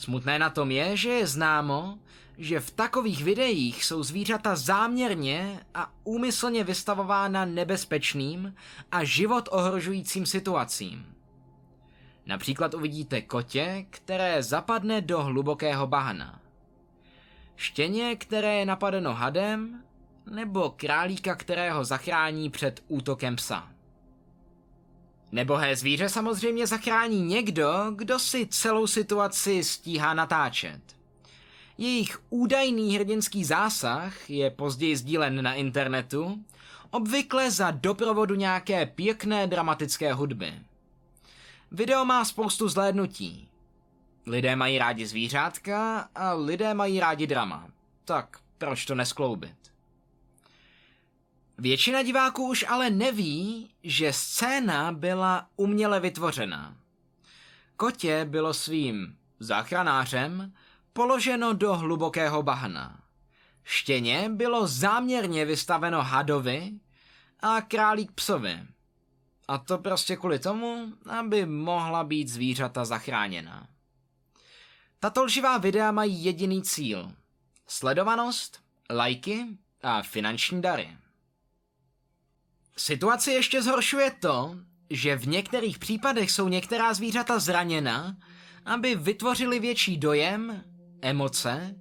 Smutné 0.00 0.38
na 0.38 0.50
tom 0.50 0.70
je, 0.70 0.96
že 0.96 1.08
je 1.08 1.26
známo, 1.26 1.98
že 2.38 2.60
v 2.60 2.70
takových 2.70 3.24
videích 3.24 3.84
jsou 3.84 4.02
zvířata 4.02 4.56
záměrně 4.56 5.60
a 5.74 5.92
úmyslně 6.04 6.64
vystavována 6.64 7.44
nebezpečným 7.44 8.54
a 8.92 9.04
život 9.04 9.48
ohrožujícím 9.52 10.26
situacím. 10.26 11.14
Například 12.26 12.74
uvidíte 12.74 13.22
kotě, 13.22 13.86
které 13.90 14.42
zapadne 14.42 15.00
do 15.00 15.22
hlubokého 15.22 15.86
bahna. 15.86 16.40
Štěně, 17.56 18.16
které 18.16 18.54
je 18.54 18.66
napadeno 18.66 19.14
hadem, 19.14 19.82
nebo 20.30 20.70
králíka, 20.76 21.34
kterého 21.34 21.84
zachrání 21.84 22.50
před 22.50 22.84
útokem 22.88 23.36
psa. 23.36 23.68
Nebohé 25.32 25.76
zvíře 25.76 26.08
samozřejmě 26.08 26.66
zachrání 26.66 27.22
někdo, 27.22 27.72
kdo 27.96 28.18
si 28.18 28.46
celou 28.46 28.86
situaci 28.86 29.64
stíhá 29.64 30.14
natáčet. 30.14 30.80
Jejich 31.78 32.22
údajný 32.30 32.96
hrdinský 32.96 33.44
zásah 33.44 34.30
je 34.30 34.50
později 34.50 34.96
sdílen 34.96 35.42
na 35.42 35.54
internetu, 35.54 36.44
obvykle 36.90 37.50
za 37.50 37.70
doprovodu 37.70 38.34
nějaké 38.34 38.86
pěkné 38.86 39.46
dramatické 39.46 40.12
hudby. 40.12 40.54
Video 41.70 42.04
má 42.04 42.24
spoustu 42.24 42.68
zhlédnutí. 42.68 43.48
Lidé 44.26 44.56
mají 44.56 44.78
rádi 44.78 45.06
zvířátka 45.06 46.08
a 46.14 46.32
lidé 46.32 46.74
mají 46.74 47.00
rádi 47.00 47.26
drama. 47.26 47.68
Tak 48.04 48.38
proč 48.58 48.84
to 48.84 48.94
neskloubit? 48.94 49.69
Většina 51.60 52.02
diváků 52.02 52.48
už 52.48 52.64
ale 52.68 52.90
neví, 52.90 53.70
že 53.82 54.12
scéna 54.12 54.92
byla 54.92 55.48
uměle 55.56 56.00
vytvořena. 56.00 56.76
Kotě 57.76 58.24
bylo 58.24 58.54
svým 58.54 59.16
záchranářem 59.40 60.54
položeno 60.92 61.52
do 61.52 61.76
hlubokého 61.76 62.42
bahna. 62.42 63.00
Štěně 63.64 64.28
bylo 64.28 64.66
záměrně 64.66 65.44
vystaveno 65.44 66.02
hadovi 66.02 66.72
a 67.40 67.60
králík 67.60 68.12
psovi. 68.12 68.62
A 69.48 69.58
to 69.58 69.78
prostě 69.78 70.16
kvůli 70.16 70.38
tomu, 70.38 70.92
aby 71.06 71.46
mohla 71.46 72.04
být 72.04 72.28
zvířata 72.28 72.84
zachráněna. 72.84 73.68
Tato 75.00 75.24
lživá 75.24 75.58
videa 75.58 75.92
mají 75.92 76.24
jediný 76.24 76.62
cíl. 76.62 77.12
Sledovanost, 77.66 78.60
lajky 78.90 79.46
a 79.82 80.02
finanční 80.02 80.62
dary. 80.62 80.96
Situaci 82.76 83.30
ještě 83.30 83.62
zhoršuje 83.62 84.10
to, 84.20 84.56
že 84.90 85.16
v 85.16 85.28
některých 85.28 85.78
případech 85.78 86.30
jsou 86.30 86.48
některá 86.48 86.94
zvířata 86.94 87.38
zraněna, 87.38 88.16
aby 88.64 88.94
vytvořili 88.94 89.60
větší 89.60 89.96
dojem, 89.96 90.64
emoce 91.02 91.74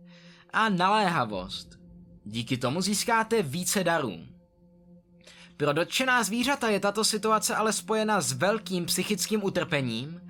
a 0.54 0.70
naléhavost. 0.70 1.80
Díky 2.24 2.58
tomu 2.58 2.82
získáte 2.82 3.42
více 3.42 3.84
darů. 3.84 4.18
Pro 5.58 5.74
dotčená 5.74 6.24
zvířata 6.24 6.70
je 6.70 6.80
tato 6.80 7.04
situace 7.04 7.56
ale 7.56 7.74
spojena 7.74 8.22
s 8.22 8.34
velkým 8.34 8.86
psychickým 8.86 9.44
utrpením, 9.44 10.22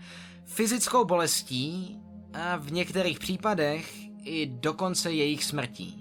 fyzickou 0.45 1.05
bolestí 1.05 1.99
a 2.33 2.57
v 2.57 2.71
některých 2.71 3.19
případech 3.19 3.93
i 4.23 4.45
dokonce 4.45 5.11
jejich 5.11 5.43
smrtí. 5.43 5.98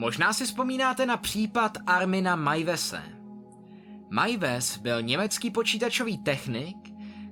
Možná 0.00 0.32
si 0.32 0.44
vzpomínáte 0.44 1.06
na 1.06 1.16
případ 1.16 1.78
Armina 1.86 2.36
Majvese. 2.36 3.02
Majves 4.10 4.78
byl 4.78 5.02
německý 5.02 5.50
počítačový 5.50 6.18
technik, 6.18 6.76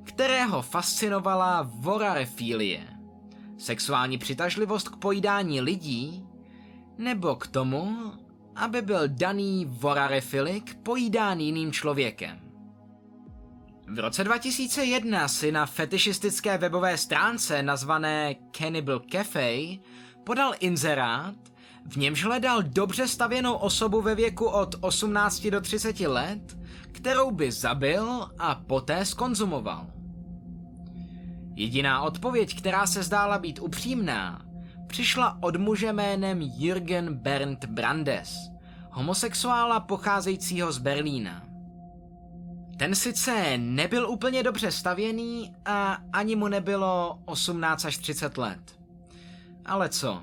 kterého 0.04 0.62
fascinovala 0.62 1.70
vorarefilie, 1.74 2.86
sexuální 3.58 4.18
přitažlivost 4.18 4.88
k 4.88 4.96
pojídání 4.96 5.60
lidí, 5.60 6.26
nebo 6.98 7.36
k 7.36 7.46
tomu, 7.46 8.12
aby 8.56 8.82
byl 8.82 9.08
daný 9.08 9.66
vorarefilik 9.68 10.74
pojídán 10.74 11.40
jiným 11.40 11.72
člověkem. 11.72 12.40
V 13.86 13.98
roce 13.98 14.24
2001 14.24 15.28
si 15.28 15.52
na 15.52 15.66
fetišistické 15.66 16.58
webové 16.58 16.98
stránce 16.98 17.62
nazvané 17.62 18.34
Cannibal 18.56 19.00
Cafe 19.12 19.52
podal 20.24 20.52
inzerát, 20.60 21.34
v 21.86 21.96
němž 21.96 22.24
hledal 22.24 22.62
dobře 22.62 23.08
stavěnou 23.08 23.54
osobu 23.54 24.02
ve 24.02 24.14
věku 24.14 24.44
od 24.44 24.74
18 24.80 25.46
do 25.46 25.60
30 25.60 26.00
let, 26.00 26.58
kterou 26.92 27.30
by 27.30 27.52
zabil 27.52 28.30
a 28.38 28.54
poté 28.54 29.04
skonzumoval. 29.04 29.86
Jediná 31.54 32.02
odpověď, 32.02 32.58
která 32.58 32.86
se 32.86 33.02
zdála 33.02 33.38
být 33.38 33.58
upřímná, 33.58 34.42
přišla 34.86 35.38
od 35.42 35.56
muže 35.56 35.92
jménem 35.92 36.42
Jürgen 36.42 37.14
Bernd 37.14 37.64
Brandes, 37.64 38.36
homosexuála 38.90 39.80
pocházejícího 39.80 40.72
z 40.72 40.78
Berlína. 40.78 41.42
Ten 42.76 42.94
sice 42.94 43.58
nebyl 43.58 44.10
úplně 44.10 44.42
dobře 44.42 44.72
stavěný 44.72 45.54
a 45.64 45.98
ani 46.12 46.36
mu 46.36 46.48
nebylo 46.48 47.18
18 47.24 47.84
až 47.84 47.98
30 47.98 48.38
let. 48.38 48.78
Ale 49.66 49.88
co, 49.88 50.22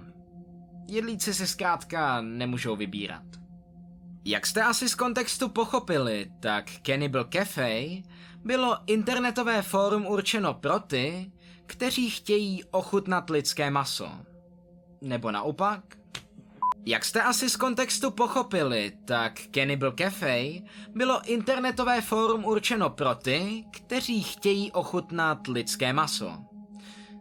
Jedlíci 0.88 1.34
si 1.34 1.48
zkrátka 1.48 2.22
nemůžou 2.22 2.76
vybírat. 2.76 3.24
Jak 4.26 4.46
jste 4.46 4.64
asi 4.64 4.90
z 4.90 4.96
kontextu 4.96 5.50
pochopili, 5.50 6.32
tak 6.40 6.66
Cannibal 6.86 7.24
Cafe 7.24 7.82
bylo 8.44 8.78
internetové 8.88 9.62
fórum 9.62 10.06
určeno 10.06 10.54
pro 10.54 10.80
ty, 10.80 11.32
kteří 11.66 12.10
chtějí 12.10 12.64
ochutnat 12.64 13.30
lidské 13.30 13.72
maso. 13.72 14.12
Nebo 15.02 15.32
naopak? 15.32 15.98
Jak 16.86 17.06
jste 17.06 17.22
asi 17.22 17.50
z 17.50 17.56
kontextu 17.56 18.12
pochopili, 18.12 18.92
tak 19.06 19.40
Cannibal 19.52 19.92
Cafe 19.92 20.42
bylo 20.96 21.22
internetové 21.26 22.02
fórum 22.02 22.46
určeno 22.46 22.90
pro 22.90 23.16
ty, 23.16 23.66
kteří 23.72 24.24
chtějí 24.24 24.72
ochutnat 24.72 25.48
lidské 25.48 25.94
maso. 25.94 26.32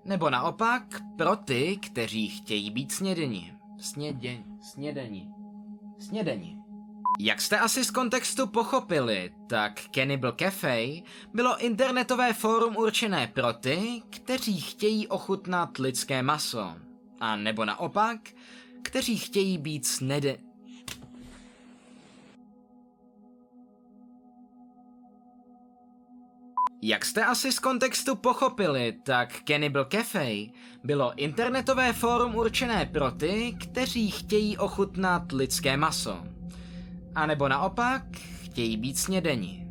Nebo 0.04 0.30
naopak 0.30 0.82
pro 1.18 1.36
ty, 1.36 1.76
kteří 1.76 2.28
chtějí 2.28 2.70
být 2.70 2.92
snědeni. 2.92 3.53
Sněděň, 3.84 4.44
snědení, 4.60 5.34
snědení. 5.98 6.58
Jak 7.20 7.40
jste 7.40 7.58
asi 7.58 7.84
z 7.84 7.90
kontextu 7.90 8.46
pochopili, 8.46 9.32
tak 9.48 9.80
Cannibal 9.94 10.32
Cafe 10.32 10.86
bylo 11.34 11.64
internetové 11.64 12.32
fórum 12.32 12.76
určené 12.76 13.26
pro 13.26 13.52
ty, 13.52 14.02
kteří 14.10 14.60
chtějí 14.60 15.08
ochutnat 15.08 15.78
lidské 15.78 16.22
maso. 16.22 16.74
A 17.20 17.36
nebo 17.36 17.64
naopak, 17.64 18.20
kteří 18.82 19.18
chtějí 19.18 19.58
být 19.58 19.86
snede... 19.86 20.38
Jak 26.86 27.04
jste 27.04 27.24
asi 27.24 27.52
z 27.52 27.58
kontextu 27.58 28.16
pochopili, 28.16 28.92
tak 29.02 29.42
Cannibal 29.44 29.84
Cafe 29.84 30.30
bylo 30.84 31.14
internetové 31.16 31.92
fórum 31.92 32.34
určené 32.34 32.86
pro 32.86 33.10
ty, 33.10 33.56
kteří 33.60 34.10
chtějí 34.10 34.58
ochutnat 34.58 35.32
lidské 35.32 35.76
maso. 35.76 36.18
A 37.14 37.26
nebo 37.26 37.48
naopak, 37.48 38.02
chtějí 38.42 38.76
být 38.76 38.98
snědeni. 38.98 39.66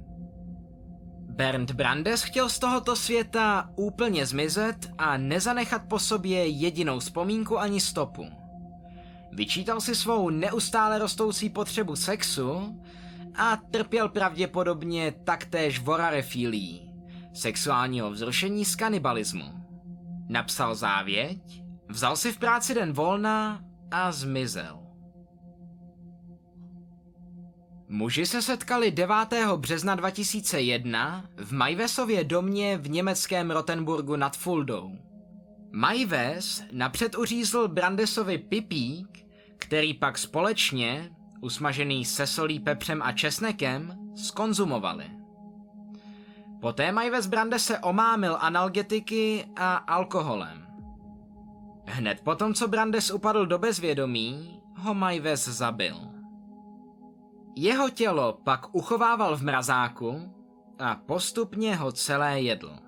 Bernd 1.19 1.71
Brandes 1.71 2.23
chtěl 2.23 2.49
z 2.49 2.59
tohoto 2.59 2.95
světa 2.95 3.69
úplně 3.75 4.25
zmizet 4.25 4.91
a 4.97 5.17
nezanechat 5.17 5.81
po 5.87 5.99
sobě 5.99 6.47
jedinou 6.47 6.99
vzpomínku 6.99 7.59
ani 7.59 7.81
stopu. 7.81 8.25
Vyčítal 9.31 9.81
si 9.81 9.95
svou 9.95 10.29
neustále 10.29 10.99
rostoucí 10.99 11.49
potřebu 11.49 11.95
sexu 11.95 12.81
a 13.35 13.57
trpěl 13.71 14.09
pravděpodobně 14.09 15.13
taktéž 15.23 15.79
vorarefílí, 15.79 16.92
sexuálního 17.33 18.11
vzrušení 18.11 18.65
z 18.65 18.75
kanibalismu. 18.75 19.45
Napsal 20.29 20.75
závěť, 20.75 21.63
vzal 21.89 22.15
si 22.15 22.31
v 22.31 22.37
práci 22.37 22.73
den 22.73 22.93
volna 22.93 23.63
a 23.91 24.11
zmizel. 24.11 24.79
Muži 27.87 28.25
se 28.25 28.41
setkali 28.41 28.91
9. 28.91 29.15
března 29.55 29.95
2001 29.95 31.29
v 31.37 31.51
Majvesově 31.51 32.23
domě 32.23 32.77
v 32.77 32.89
německém 32.89 33.51
Rotenburgu 33.51 34.15
nad 34.15 34.37
Fuldou. 34.37 34.91
Majves 35.71 36.63
napřed 36.71 37.15
uřízl 37.15 37.67
Brandesovi 37.67 38.37
pipík, 38.37 39.25
který 39.57 39.93
pak 39.93 40.17
společně, 40.17 41.11
usmažený 41.41 42.05
se 42.05 42.27
solí, 42.27 42.59
pepřem 42.59 43.01
a 43.01 43.11
česnekem, 43.11 43.97
skonzumovali. 44.15 45.22
Poté 46.63 46.91
Majves 46.91 47.27
Brandese 47.27 47.79
omámil 47.79 48.37
analgetiky 48.39 49.45
a 49.55 49.75
alkoholem. 49.75 50.67
Hned 51.85 52.21
potom, 52.21 52.53
co 52.53 52.67
Brandes 52.67 53.11
upadl 53.11 53.45
do 53.45 53.57
bezvědomí, 53.57 54.61
ho 54.75 54.93
Majves 54.93 55.47
zabil. 55.47 55.95
Jeho 57.55 57.89
tělo 57.89 58.39
pak 58.43 58.75
uchovával 58.75 59.35
v 59.37 59.43
mrazáku 59.43 60.33
a 60.79 60.95
postupně 60.95 61.75
ho 61.75 61.91
celé 61.91 62.41
jedl. 62.41 62.79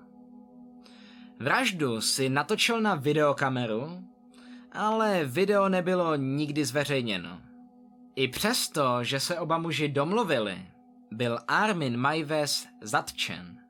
Vraždu 1.40 2.00
si 2.00 2.28
natočil 2.28 2.80
na 2.80 2.94
videokameru, 2.94 4.04
ale 4.72 5.24
video 5.24 5.68
nebylo 5.68 6.16
nikdy 6.16 6.64
zveřejněno. 6.64 7.40
I 8.14 8.28
přesto, 8.28 9.04
že 9.04 9.20
se 9.20 9.38
oba 9.38 9.58
muži 9.58 9.88
domluvili, 9.88 10.66
byl 11.10 11.38
Armin 11.48 11.96
Majves 11.96 12.66
zatčen. 12.80 13.65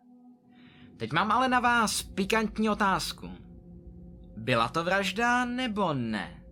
Teď 0.97 1.13
mám 1.13 1.33
ale 1.33 1.49
na 1.49 1.61
vás 1.61 2.03
pikantní 2.03 2.71
otázku. 2.71 3.31
Byla 4.37 4.69
to 4.69 4.85
vražda 4.85 5.45
nebo 5.45 5.95
ne? 5.95 6.43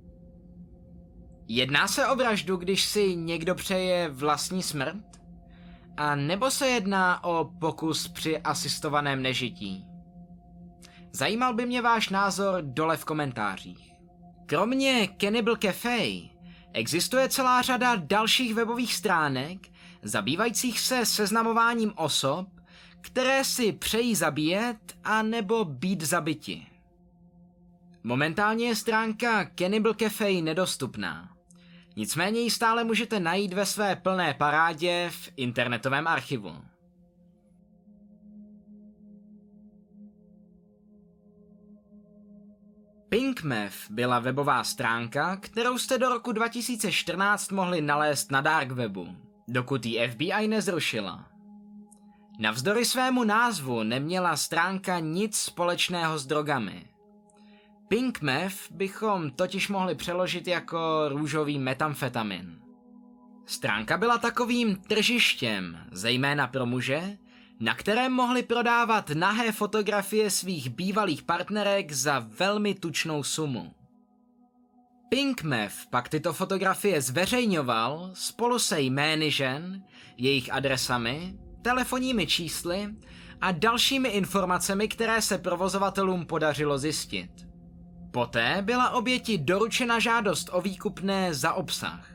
Jedná 1.48 1.88
se 1.88 2.06
o 2.06 2.16
vraždu, 2.16 2.56
když 2.56 2.84
si 2.84 3.16
někdo 3.16 3.54
přeje 3.54 4.08
vlastní 4.08 4.62
smrt? 4.62 5.04
A 5.96 6.14
nebo 6.14 6.50
se 6.50 6.68
jedná 6.68 7.24
o 7.24 7.50
pokus 7.60 8.08
při 8.08 8.38
asistovaném 8.38 9.22
nežití? 9.22 9.86
Zajímal 11.12 11.54
by 11.54 11.66
mě 11.66 11.82
váš 11.82 12.08
názor 12.08 12.62
dole 12.62 12.96
v 12.96 13.04
komentářích. 13.04 13.92
Kromě 14.46 15.08
Cannibal 15.20 15.56
Cafe 15.56 15.98
existuje 16.72 17.28
celá 17.28 17.62
řada 17.62 17.96
dalších 17.96 18.54
webových 18.54 18.94
stránek 18.94 19.58
zabývajících 20.02 20.80
se 20.80 21.06
seznamováním 21.06 21.92
osob, 21.96 22.48
které 23.04 23.44
si 23.44 23.72
přejí 23.72 24.14
zabíjet 24.14 24.76
a 25.04 25.22
nebo 25.22 25.64
být 25.64 26.02
zabiti. 26.02 26.66
Momentálně 28.02 28.66
je 28.66 28.76
stránka 28.76 29.50
Cannibal 29.58 29.94
Cafe 29.94 30.32
nedostupná. 30.32 31.36
Nicméně 31.96 32.40
ji 32.40 32.50
stále 32.50 32.84
můžete 32.84 33.20
najít 33.20 33.52
ve 33.52 33.66
své 33.66 33.96
plné 33.96 34.34
parádě 34.34 35.10
v 35.12 35.32
internetovém 35.36 36.06
archivu. 36.06 36.56
PinkMath 43.08 43.90
byla 43.90 44.18
webová 44.18 44.64
stránka, 44.64 45.36
kterou 45.36 45.78
jste 45.78 45.98
do 45.98 46.08
roku 46.08 46.32
2014 46.32 47.52
mohli 47.52 47.80
nalézt 47.80 48.30
na 48.30 48.40
dark 48.40 48.70
webu, 48.70 49.16
dokud 49.48 49.86
ji 49.86 50.08
FBI 50.08 50.48
nezrušila. 50.48 51.33
Navzdory 52.38 52.84
svému 52.84 53.24
názvu 53.24 53.82
neměla 53.82 54.36
stránka 54.36 54.98
nic 54.98 55.36
společného 55.36 56.18
s 56.18 56.26
drogami. 56.26 56.86
Pink 57.88 58.20
meth 58.20 58.70
bychom 58.70 59.30
totiž 59.30 59.68
mohli 59.68 59.94
přeložit 59.94 60.46
jako 60.46 61.08
růžový 61.08 61.58
metamfetamin. 61.58 62.60
Stránka 63.46 63.96
byla 63.96 64.18
takovým 64.18 64.76
tržištěm, 64.76 65.78
zejména 65.92 66.46
pro 66.46 66.66
muže, 66.66 67.18
na 67.60 67.74
kterém 67.74 68.12
mohli 68.12 68.42
prodávat 68.42 69.10
nahé 69.10 69.52
fotografie 69.52 70.30
svých 70.30 70.68
bývalých 70.68 71.22
partnerek 71.22 71.92
za 71.92 72.18
velmi 72.18 72.74
tučnou 72.74 73.22
sumu. 73.22 73.74
Pinkmev 75.08 75.86
pak 75.86 76.08
tyto 76.08 76.32
fotografie 76.32 77.02
zveřejňoval 77.02 78.10
spolu 78.14 78.58
se 78.58 78.80
jmény 78.80 79.30
žen, 79.30 79.84
jejich 80.16 80.52
adresami, 80.52 81.38
telefonními 81.64 82.26
čísly 82.26 82.94
a 83.40 83.52
dalšími 83.52 84.08
informacemi, 84.08 84.88
které 84.88 85.22
se 85.22 85.38
provozovatelům 85.38 86.26
podařilo 86.26 86.78
zjistit. 86.78 87.30
Poté 88.10 88.58
byla 88.62 88.90
oběti 88.90 89.38
doručena 89.38 89.98
žádost 89.98 90.50
o 90.52 90.60
výkupné 90.60 91.34
za 91.34 91.52
obsah. 91.52 92.10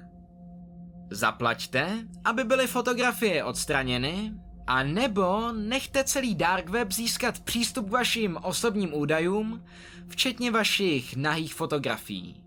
Zaplaťte, 1.11 2.07
aby 2.25 2.43
byly 2.43 2.67
fotografie 2.67 3.43
odstraněny, 3.43 4.33
a 4.67 4.83
nebo 4.83 5.51
nechte 5.51 6.03
celý 6.03 6.35
dark 6.35 6.69
web 6.69 6.91
získat 6.91 7.39
přístup 7.39 7.87
k 7.87 7.91
vašim 7.91 8.37
osobním 8.41 8.93
údajům, 8.93 9.65
včetně 10.07 10.51
vašich 10.51 11.15
nahých 11.15 11.53
fotografií. 11.53 12.43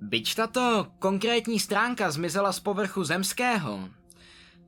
Byť 0.00 0.34
tato 0.34 0.86
konkrétní 0.98 1.60
stránka 1.60 2.10
zmizela 2.10 2.52
z 2.52 2.60
povrchu 2.60 3.04
zemského, 3.04 3.88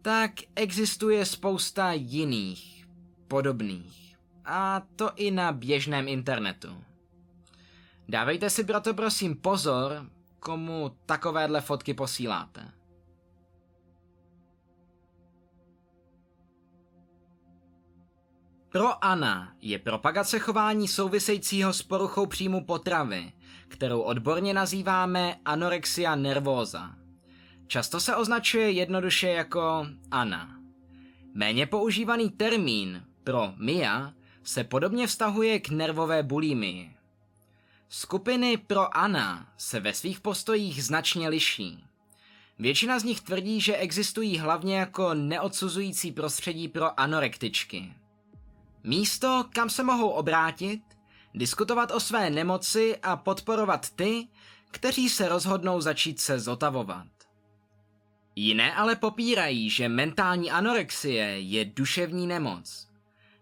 tak 0.03 0.33
existuje 0.55 1.27
spousta 1.27 1.93
jiných, 1.93 2.87
podobných. 3.29 4.17
A 4.45 4.83
to 4.97 5.11
i 5.17 5.31
na 5.31 5.53
běžném 5.53 6.09
internetu. 6.09 6.85
Dávejte 8.09 8.51
si 8.51 8.65
proto 8.65 8.95
prosím 8.95 9.37
pozor, 9.37 10.07
komu 10.41 10.97
takovéhle 11.07 11.61
fotky 11.61 11.95
posíláte. 11.95 12.73
Pro 18.69 19.05
Ana 19.05 19.53
je 19.61 19.79
propagace 19.79 20.39
chování 20.39 20.89
souvisejícího 20.89 21.73
s 21.73 21.83
poruchou 21.83 22.27
příjmu 22.27 22.65
potravy, 22.65 23.33
kterou 23.69 24.01
odborně 24.01 24.55
nazýváme 24.55 25.37
anorexia 25.45 26.15
nervóza. 26.15 26.98
Často 27.69 28.01
se 28.01 28.17
označuje 28.17 28.71
jednoduše 28.71 29.29
jako 29.29 29.87
Ana. 30.11 30.61
Méně 31.35 31.67
používaný 31.67 32.31
termín 32.31 33.05
pro 33.25 33.53
Mia 33.57 34.13
se 34.43 34.65
podobně 34.65 35.07
vztahuje 35.07 35.61
k 35.61 35.69
nervové 35.69 36.23
bulimii. 36.23 36.93
Skupiny 37.89 38.57
pro 38.57 38.97
Ana 38.97 39.53
se 39.57 39.81
ve 39.81 39.95
svých 39.95 40.21
postojích 40.21 40.85
značně 40.85 41.29
liší. 41.29 41.85
Většina 42.59 42.99
z 42.99 43.05
nich 43.05 43.21
tvrdí, 43.21 43.61
že 43.61 43.77
existují 43.77 44.39
hlavně 44.39 44.79
jako 44.79 45.15
neodsuzující 45.15 46.13
prostředí 46.13 46.69
pro 46.69 47.01
anorektičky. 47.01 47.93
Místo, 48.85 49.45
kam 49.55 49.71
se 49.71 49.83
mohou 49.83 50.09
obrátit, 50.09 50.83
diskutovat 51.35 51.91
o 51.91 52.01
své 52.01 52.31
nemoci 52.31 52.97
a 52.97 53.17
podporovat 53.17 53.91
ty, 53.91 54.29
kteří 54.71 55.09
se 55.09 55.29
rozhodnou 55.29 55.81
začít 55.81 56.21
se 56.21 56.41
zotavovat. 56.41 57.18
Jiné 58.41 58.75
ale 58.75 58.97
popírají, 58.97 59.71
že 59.71 59.89
mentální 59.89 60.51
anorexie 60.51 61.41
je 61.41 61.65
duševní 61.65 62.27
nemoc. 62.27 62.89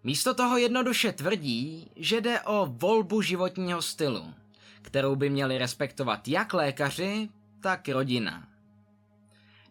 Místo 0.05 0.35
toho 0.35 0.57
jednoduše 0.57 1.13
tvrdí, 1.13 1.91
že 1.97 2.21
jde 2.21 2.41
o 2.41 2.67
volbu 2.67 3.23
životního 3.23 3.83
stylu, 3.83 4.35
kterou 4.83 5.17
by 5.17 5.31
měli 5.31 5.59
respektovat 5.59 6.29
jak 6.29 6.55
lékaři, 6.55 7.29
tak 7.61 7.89
rodina. 7.89 8.49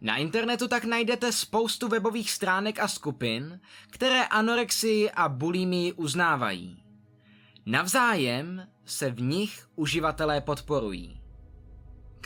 Na 0.02 0.18
internetu 0.18 0.68
tak 0.68 0.86
najdete 0.86 1.32
spoustu 1.32 1.88
webových 1.88 2.32
stránek 2.32 2.80
a 2.80 2.88
skupin, 2.88 3.60
které 3.90 4.26
anorexii 4.26 5.12
a 5.12 5.30
bulimii 5.30 5.94
uznávají. 5.94 6.84
Navzájem 7.66 8.68
se 8.86 9.10
v 9.10 9.22
nich 9.22 9.68
uživatelé 9.76 10.42
podporují. 10.42 11.25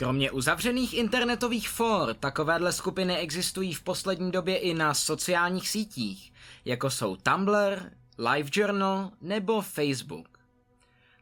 Kromě 0.00 0.30
uzavřených 0.30 0.94
internetových 0.94 1.68
for, 1.68 2.14
takovéhle 2.14 2.72
skupiny 2.72 3.16
existují 3.16 3.74
v 3.74 3.82
poslední 3.82 4.30
době 4.30 4.56
i 4.56 4.74
na 4.74 4.94
sociálních 4.94 5.68
sítích, 5.68 6.32
jako 6.64 6.90
jsou 6.90 7.16
Tumblr, 7.16 7.90
LiveJournal 8.18 9.10
nebo 9.20 9.60
Facebook. 9.60 10.38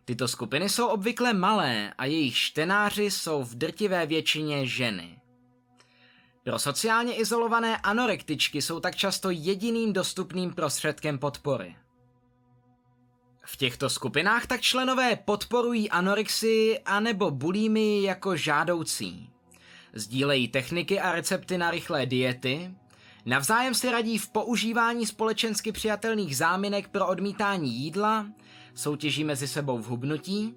Tyto 0.04 0.28
skupiny 0.28 0.68
jsou 0.68 0.86
obvykle 0.86 1.32
malé 1.32 1.94
a 1.98 2.04
jejich 2.04 2.36
čtenáři 2.36 3.10
jsou 3.10 3.44
v 3.44 3.54
drtivé 3.54 4.06
většině 4.06 4.66
ženy. 4.66 5.20
Pro 6.44 6.58
sociálně 6.58 7.14
izolované 7.14 7.76
anorektičky 7.76 8.62
jsou 8.62 8.80
tak 8.80 8.96
často 8.96 9.30
jediným 9.30 9.92
dostupným 9.92 10.54
prostředkem 10.54 11.18
podpory. 11.18 11.76
V 13.50 13.56
těchto 13.56 13.90
skupinách 13.90 14.46
tak 14.46 14.60
členové 14.60 15.16
podporují 15.16 15.90
anorexii 15.90 16.78
anebo 16.78 17.30
bulími 17.30 18.02
jako 18.02 18.36
žádoucí. 18.36 19.30
Sdílejí 19.92 20.48
techniky 20.48 21.00
a 21.00 21.12
recepty 21.12 21.58
na 21.58 21.70
rychlé 21.70 22.06
diety, 22.06 22.70
navzájem 23.26 23.74
si 23.74 23.90
radí 23.90 24.18
v 24.18 24.28
používání 24.28 25.06
společensky 25.06 25.72
přijatelných 25.72 26.36
záminek 26.36 26.88
pro 26.88 27.06
odmítání 27.06 27.74
jídla, 27.74 28.26
soutěží 28.74 29.24
mezi 29.24 29.48
sebou 29.48 29.78
v 29.78 29.86
hubnutí, 29.86 30.54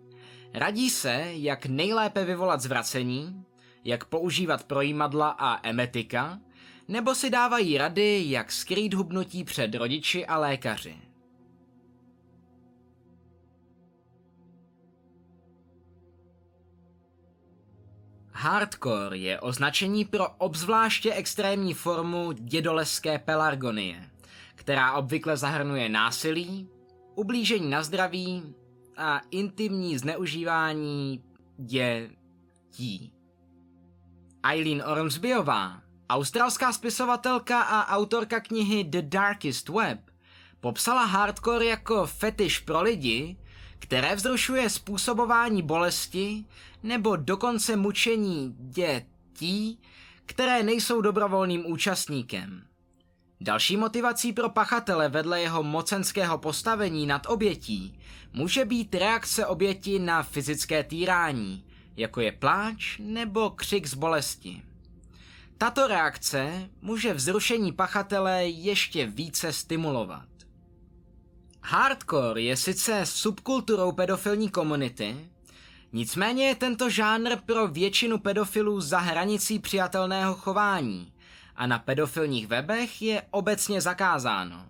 radí 0.54 0.90
se, 0.90 1.26
jak 1.32 1.66
nejlépe 1.66 2.26
vyvolat 2.26 2.62
zvracení, 2.62 3.46
jak 3.84 4.06
používat 4.06 4.64
projímadla 4.64 5.30
a 5.30 5.68
emetika, 5.70 6.40
nebo 6.88 7.16
si 7.16 7.30
dávají 7.30 7.78
rady, 7.78 8.24
jak 8.26 8.52
skrýt 8.52 8.94
hubnutí 8.94 9.44
před 9.44 9.76
rodiči 9.76 10.26
a 10.26 10.38
lékaři. 10.38 11.11
Hardcore 18.42 19.18
je 19.18 19.40
označení 19.40 20.06
pro 20.06 20.30
obzvláště 20.30 21.14
extrémní 21.14 21.74
formu 21.74 22.32
dědoleské 22.32 23.20
pelargonie, 23.20 24.10
která 24.56 24.94
obvykle 24.94 25.38
zahrnuje 25.38 25.90
násilí, 25.90 26.70
ublížení 27.16 27.70
na 27.70 27.84
zdraví 27.84 28.56
a 28.98 29.22
intimní 29.32 29.98
zneužívání 29.98 31.24
dětí. 31.58 33.14
Eileen 34.44 34.84
Ormsbyová, 34.86 35.82
australská 36.10 36.74
spisovatelka 36.74 37.62
a 37.62 37.96
autorka 37.96 38.40
knihy 38.40 38.84
The 38.84 39.02
Darkest 39.02 39.70
Web, 39.70 40.00
popsala 40.60 41.06
hardcore 41.06 41.66
jako 41.66 42.06
fetiš 42.06 42.60
pro 42.60 42.82
lidi, 42.82 43.38
které 43.82 44.16
vzrušuje 44.16 44.70
způsobování 44.70 45.62
bolesti 45.62 46.46
nebo 46.84 47.16
dokonce 47.16 47.76
mučení 47.76 48.56
dětí, 48.60 49.80
které 50.26 50.64
nejsou 50.64 51.02
dobrovolným 51.02 51.66
účastníkem. 51.66 52.64
Další 53.42 53.78
motivací 53.78 54.34
pro 54.34 54.50
pachatele 54.50 55.10
vedle 55.10 55.42
jeho 55.42 55.64
mocenského 55.64 56.38
postavení 56.38 57.06
nad 57.06 57.28
obětí 57.28 58.00
může 58.34 58.66
být 58.66 58.96
reakce 58.96 59.46
oběti 59.46 60.00
na 60.00 60.24
fyzické 60.24 60.84
týrání, 60.84 61.66
jako 61.98 62.22
je 62.22 62.32
pláč 62.32 62.98
nebo 63.00 63.50
křik 63.50 63.88
z 63.88 63.94
bolesti. 63.94 64.62
Tato 65.58 65.88
reakce 65.88 66.70
může 66.82 67.14
vzrušení 67.14 67.72
pachatele 67.72 68.46
ještě 68.46 69.06
více 69.06 69.54
stimulovat. 69.54 70.31
Hardcore 71.64 72.42
je 72.42 72.58
sice 72.58 73.06
subkulturou 73.06 73.92
pedofilní 73.92 74.50
komunity, 74.50 75.30
nicméně 75.94 76.48
je 76.48 76.56
tento 76.56 76.90
žánr 76.90 77.36
pro 77.46 77.68
většinu 77.68 78.18
pedofilů 78.20 78.82
za 78.82 79.00
hranicí 79.00 79.60
přijatelného 79.60 80.36
chování 80.36 81.14
a 81.56 81.68
na 81.68 81.80
pedofilních 81.80 82.48
webech 82.48 83.02
je 83.02 83.22
obecně 83.32 83.82
zakázáno. 83.82 84.66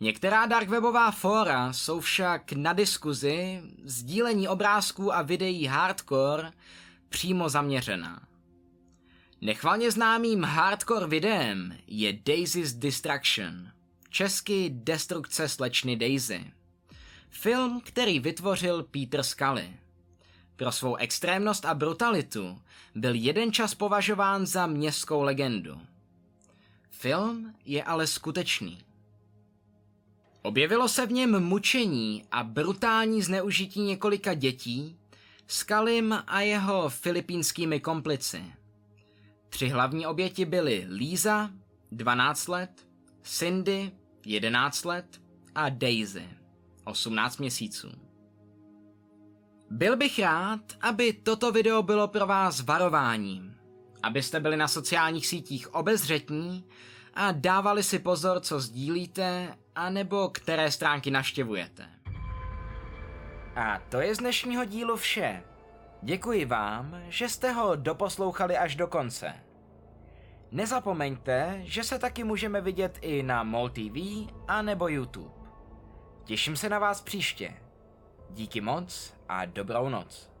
Některá 0.00 0.46
darkwebová 0.46 1.10
fóra 1.10 1.72
jsou 1.72 2.00
však 2.00 2.52
na 2.52 2.72
diskuzi, 2.72 3.62
sdílení 3.84 4.48
obrázků 4.48 5.14
a 5.14 5.22
videí 5.22 5.66
hardcore 5.66 6.52
přímo 7.08 7.48
zaměřená. 7.48 8.20
Nechvalně 9.40 9.90
známým 9.90 10.44
hardcore 10.44 11.06
videem 11.06 11.76
je 11.86 12.12
Daisy's 12.12 12.72
Distraction, 12.72 13.70
česky 14.16 14.70
Destrukce 14.70 15.48
slečny 15.48 15.96
Daisy. 15.96 16.52
Film, 17.30 17.80
který 17.84 18.20
vytvořil 18.20 18.82
Peter 18.82 19.22
Scully. 19.22 19.76
Pro 20.56 20.72
svou 20.72 20.96
extrémnost 20.96 21.64
a 21.64 21.74
brutalitu 21.74 22.62
byl 22.94 23.14
jeden 23.14 23.52
čas 23.52 23.74
považován 23.74 24.46
za 24.46 24.66
městskou 24.66 25.22
legendu. 25.22 25.80
Film 26.90 27.54
je 27.64 27.84
ale 27.84 28.06
skutečný. 28.06 28.78
Objevilo 30.42 30.88
se 30.88 31.06
v 31.06 31.12
něm 31.12 31.44
mučení 31.44 32.24
a 32.32 32.42
brutální 32.44 33.22
zneužití 33.22 33.80
několika 33.80 34.34
dětí, 34.34 34.96
Skalim 35.46 36.18
a 36.26 36.40
jeho 36.40 36.88
filipínskými 36.88 37.80
komplici. 37.80 38.44
Tři 39.48 39.68
hlavní 39.68 40.06
oběti 40.06 40.44
byly 40.44 40.86
Líza, 40.88 41.50
12 41.92 42.48
let, 42.48 42.86
Cindy, 43.22 43.92
11 44.28 44.84
let 44.84 45.20
a 45.54 45.68
Daisy, 45.68 46.28
18 46.84 47.38
měsíců. 47.38 47.88
Byl 49.70 49.96
bych 49.96 50.18
rád, 50.18 50.60
aby 50.80 51.12
toto 51.12 51.52
video 51.52 51.82
bylo 51.82 52.08
pro 52.08 52.26
vás 52.26 52.60
varováním, 52.60 53.56
abyste 54.02 54.40
byli 54.40 54.56
na 54.56 54.68
sociálních 54.68 55.26
sítích 55.26 55.74
obezřetní 55.74 56.64
a 57.14 57.32
dávali 57.32 57.82
si 57.82 57.98
pozor, 57.98 58.40
co 58.40 58.60
sdílíte, 58.60 59.56
anebo 59.74 60.28
které 60.28 60.70
stránky 60.70 61.10
naštěvujete. 61.10 61.88
A 63.56 63.78
to 63.88 64.00
je 64.00 64.14
z 64.14 64.18
dnešního 64.18 64.64
dílu 64.64 64.96
vše. 64.96 65.42
Děkuji 66.02 66.44
vám, 66.44 67.02
že 67.08 67.28
jste 67.28 67.52
ho 67.52 67.76
doposlouchali 67.76 68.56
až 68.56 68.76
do 68.76 68.86
konce. 68.86 69.45
Nezapomeňte, 70.50 71.60
že 71.64 71.84
se 71.84 71.98
taky 71.98 72.24
můžeme 72.24 72.60
vidět 72.60 72.98
i 73.00 73.22
na 73.22 73.42
MOL 73.42 73.68
TV 73.68 74.28
a 74.48 74.62
nebo 74.62 74.88
YouTube. 74.88 75.34
Těším 76.24 76.56
se 76.56 76.68
na 76.68 76.78
vás 76.78 77.00
příště. 77.00 77.54
Díky 78.30 78.60
moc 78.60 79.14
a 79.28 79.44
dobrou 79.44 79.88
noc. 79.88 80.35